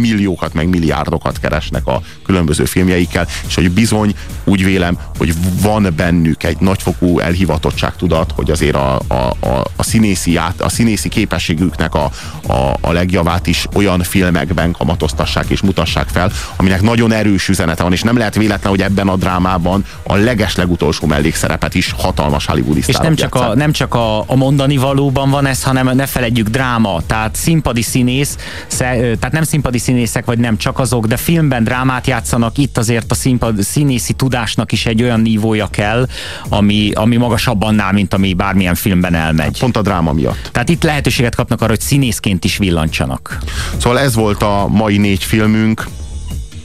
milliókat, 0.00 0.54
meg 0.54 0.68
milliárdokat 0.68 1.38
keresnek 1.38 1.86
a 1.86 2.00
különböző 2.24 2.64
filmjeikkel, 2.64 3.26
és 3.48 3.54
hogy 3.54 3.70
bizony 3.70 4.14
úgy 4.44 4.64
vélem, 4.64 4.98
hogy 5.16 5.34
van 5.62 5.92
bennük 5.96 6.42
egy 6.42 6.58
nagyfokú 6.60 7.18
elhivatottságtudat, 7.18 8.32
hogy 8.32 8.50
azért 8.50 8.76
a, 8.76 9.00
a, 9.08 9.14
a, 9.40 9.64
a, 9.76 9.82
színészi, 9.82 10.36
át, 10.36 10.60
a 10.60 10.68
színészi 10.68 11.08
képességüknek 11.08 11.94
a, 11.98 12.10
a, 12.52 12.76
a 12.80 12.92
legjavát 12.92 13.46
is 13.46 13.66
olyan 13.74 14.02
filmekben 14.02 14.72
kamatoztassák 14.72 15.48
és 15.48 15.60
mutassák 15.60 16.08
fel, 16.08 16.32
aminek 16.56 16.82
nagyon 16.82 17.12
erős 17.12 17.48
üzenete 17.48 17.82
van, 17.82 17.92
és 17.92 18.02
nem 18.02 18.16
lehet 18.16 18.34
véletlen, 18.34 18.70
hogy 18.70 18.82
ebben 18.82 19.08
a 19.08 19.16
drámában 19.16 19.84
a 20.02 20.16
leges 20.16 20.56
legutolsó 20.56 21.06
mellékszerepet 21.06 21.74
is 21.74 21.94
hatalmas 21.98 22.46
Hollywoodi 22.46 22.82
És 22.86 22.96
nem 22.96 23.14
csak, 23.14 23.34
a, 23.34 23.54
nem 23.54 23.72
csak 23.72 23.94
a, 23.94 24.18
a 24.18 24.34
mondani 24.34 24.76
valóban 24.76 25.30
van 25.30 25.46
ez, 25.46 25.62
hanem 25.62 25.96
ne 25.96 26.06
feledjük 26.06 26.48
dráma, 26.48 27.00
tehát 27.06 27.34
színpadi 27.34 27.82
színész, 27.82 28.36
tehát 28.78 29.32
nem 29.32 29.42
színpadi 29.42 29.78
színészek, 29.78 30.24
vagy 30.24 30.38
nem 30.38 30.56
csak 30.56 30.78
azok, 30.78 31.06
de 31.06 31.16
filmben 31.16 31.64
drámát 31.64 32.06
játszanak, 32.06 32.58
itt 32.58 32.78
azért 32.78 33.10
a 33.10 33.14
színpad, 33.14 33.62
színészi 33.62 34.12
tudásnak 34.12 34.72
is 34.72 34.86
egy 34.86 35.02
olyan 35.02 35.20
nívója 35.20 35.66
kell, 35.66 36.06
ami, 36.48 36.90
ami 36.94 37.16
magasabb 37.16 37.62
annál, 37.62 37.92
mint 37.92 38.14
ami 38.14 38.34
bármilyen 38.34 38.74
filmben 38.74 39.14
elmegy. 39.14 39.58
Pont 39.58 39.76
a 39.76 39.82
dráma 39.82 40.12
miatt. 40.12 40.48
Tehát 40.52 40.68
itt 40.68 40.82
lehetőséget 40.82 41.34
kapnak 41.34 41.60
arra, 41.60 41.70
hogy 41.70 41.80
színészként 41.88 42.44
is 42.44 42.56
villancsanak. 42.56 43.38
Szóval 43.78 43.98
ez 43.98 44.14
volt 44.14 44.42
a 44.42 44.66
mai 44.68 44.98
négy 44.98 45.24
filmünk 45.24 45.86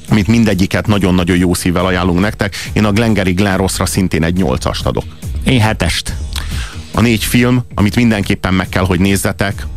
amit 0.09 0.27
mindegyiket 0.27 0.87
nagyon-nagyon 0.87 1.37
jó 1.37 1.53
szívvel 1.53 1.85
ajánlunk 1.85 2.19
nektek. 2.19 2.55
Én 2.73 2.85
a 2.85 2.91
Glengarry 2.91 3.31
Glen 3.31 3.57
Rossra 3.57 3.85
szintén 3.85 4.23
egy 4.23 4.35
nyolcast 4.35 4.85
adok. 4.85 5.03
Én 5.43 5.59
hetest. 5.59 6.15
A 6.93 7.01
négy 7.01 7.23
film, 7.23 7.63
amit 7.75 7.95
mindenképpen 7.95 8.53
meg 8.53 8.69
kell, 8.69 8.85
hogy 8.85 8.99
nézzetek, 8.99 9.67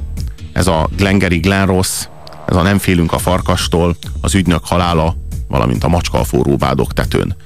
ez 0.52 0.66
a 0.66 0.88
Glengarry 0.96 1.38
Glen 1.38 1.66
Ross, 1.66 2.06
ez 2.48 2.56
a 2.56 2.62
Nem 2.62 2.78
félünk 2.78 3.12
a 3.12 3.18
farkastól, 3.18 3.96
az 4.20 4.34
ügynök 4.34 4.64
halála, 4.64 5.16
valamint 5.48 5.84
a 5.84 5.88
macska 5.88 6.18
a 6.18 6.24
forró 6.24 6.56
bádok 6.56 6.92
tetőn. 6.92 7.36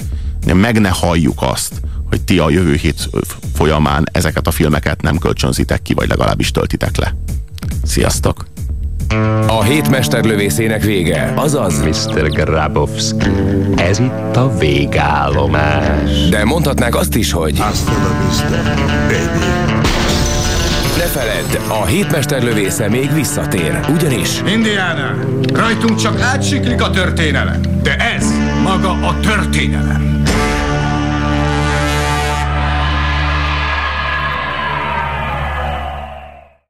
De 0.45 0.55
meg 0.55 0.81
ne 0.81 0.89
halljuk 0.89 1.43
azt, 1.43 1.81
hogy 2.09 2.21
ti 2.21 2.39
a 2.39 2.51
jövő 2.51 2.75
hét 2.75 3.09
folyamán 3.55 4.09
ezeket 4.13 4.47
a 4.47 4.51
filmeket 4.51 5.03
nem 5.03 5.19
kölcsönzitek 5.19 5.83
ki, 5.83 5.95
vagy 5.95 6.09
legalábbis 6.09 6.51
töltitek 6.51 6.97
le. 6.97 7.15
Sziasztok! 7.85 8.45
A 9.47 9.63
hét 9.63 9.91
mesterlövészének 9.91 10.83
vége, 10.83 11.33
azaz 11.37 11.83
Mr. 11.83 12.31
Grabowski, 12.31 13.31
ez 13.77 13.99
itt 13.99 14.37
a 14.37 14.59
végállomás. 14.59 16.29
De 16.31 16.45
mondhatnánk 16.45 16.95
azt 16.95 17.15
is, 17.15 17.33
hogy 17.33 17.59
Hasta 17.59 17.93
la 17.93 18.27
vista, 18.27 18.63
baby. 19.09 19.45
ne 20.99 21.05
feledd, 21.05 21.81
a 21.81 21.87
hétmesterlövésze 21.87 22.89
még 22.89 23.15
visszatér, 23.15 23.81
ugyanis 23.93 24.29
Indiana, 24.47 25.15
rajtunk 25.55 26.01
csak 26.01 26.21
átsiklik 26.21 26.83
a 26.83 26.91
történelem, 26.91 27.61
de 27.83 27.97
ez 27.97 28.25
maga 28.63 28.91
a 28.91 29.21
történelem. 29.21 30.20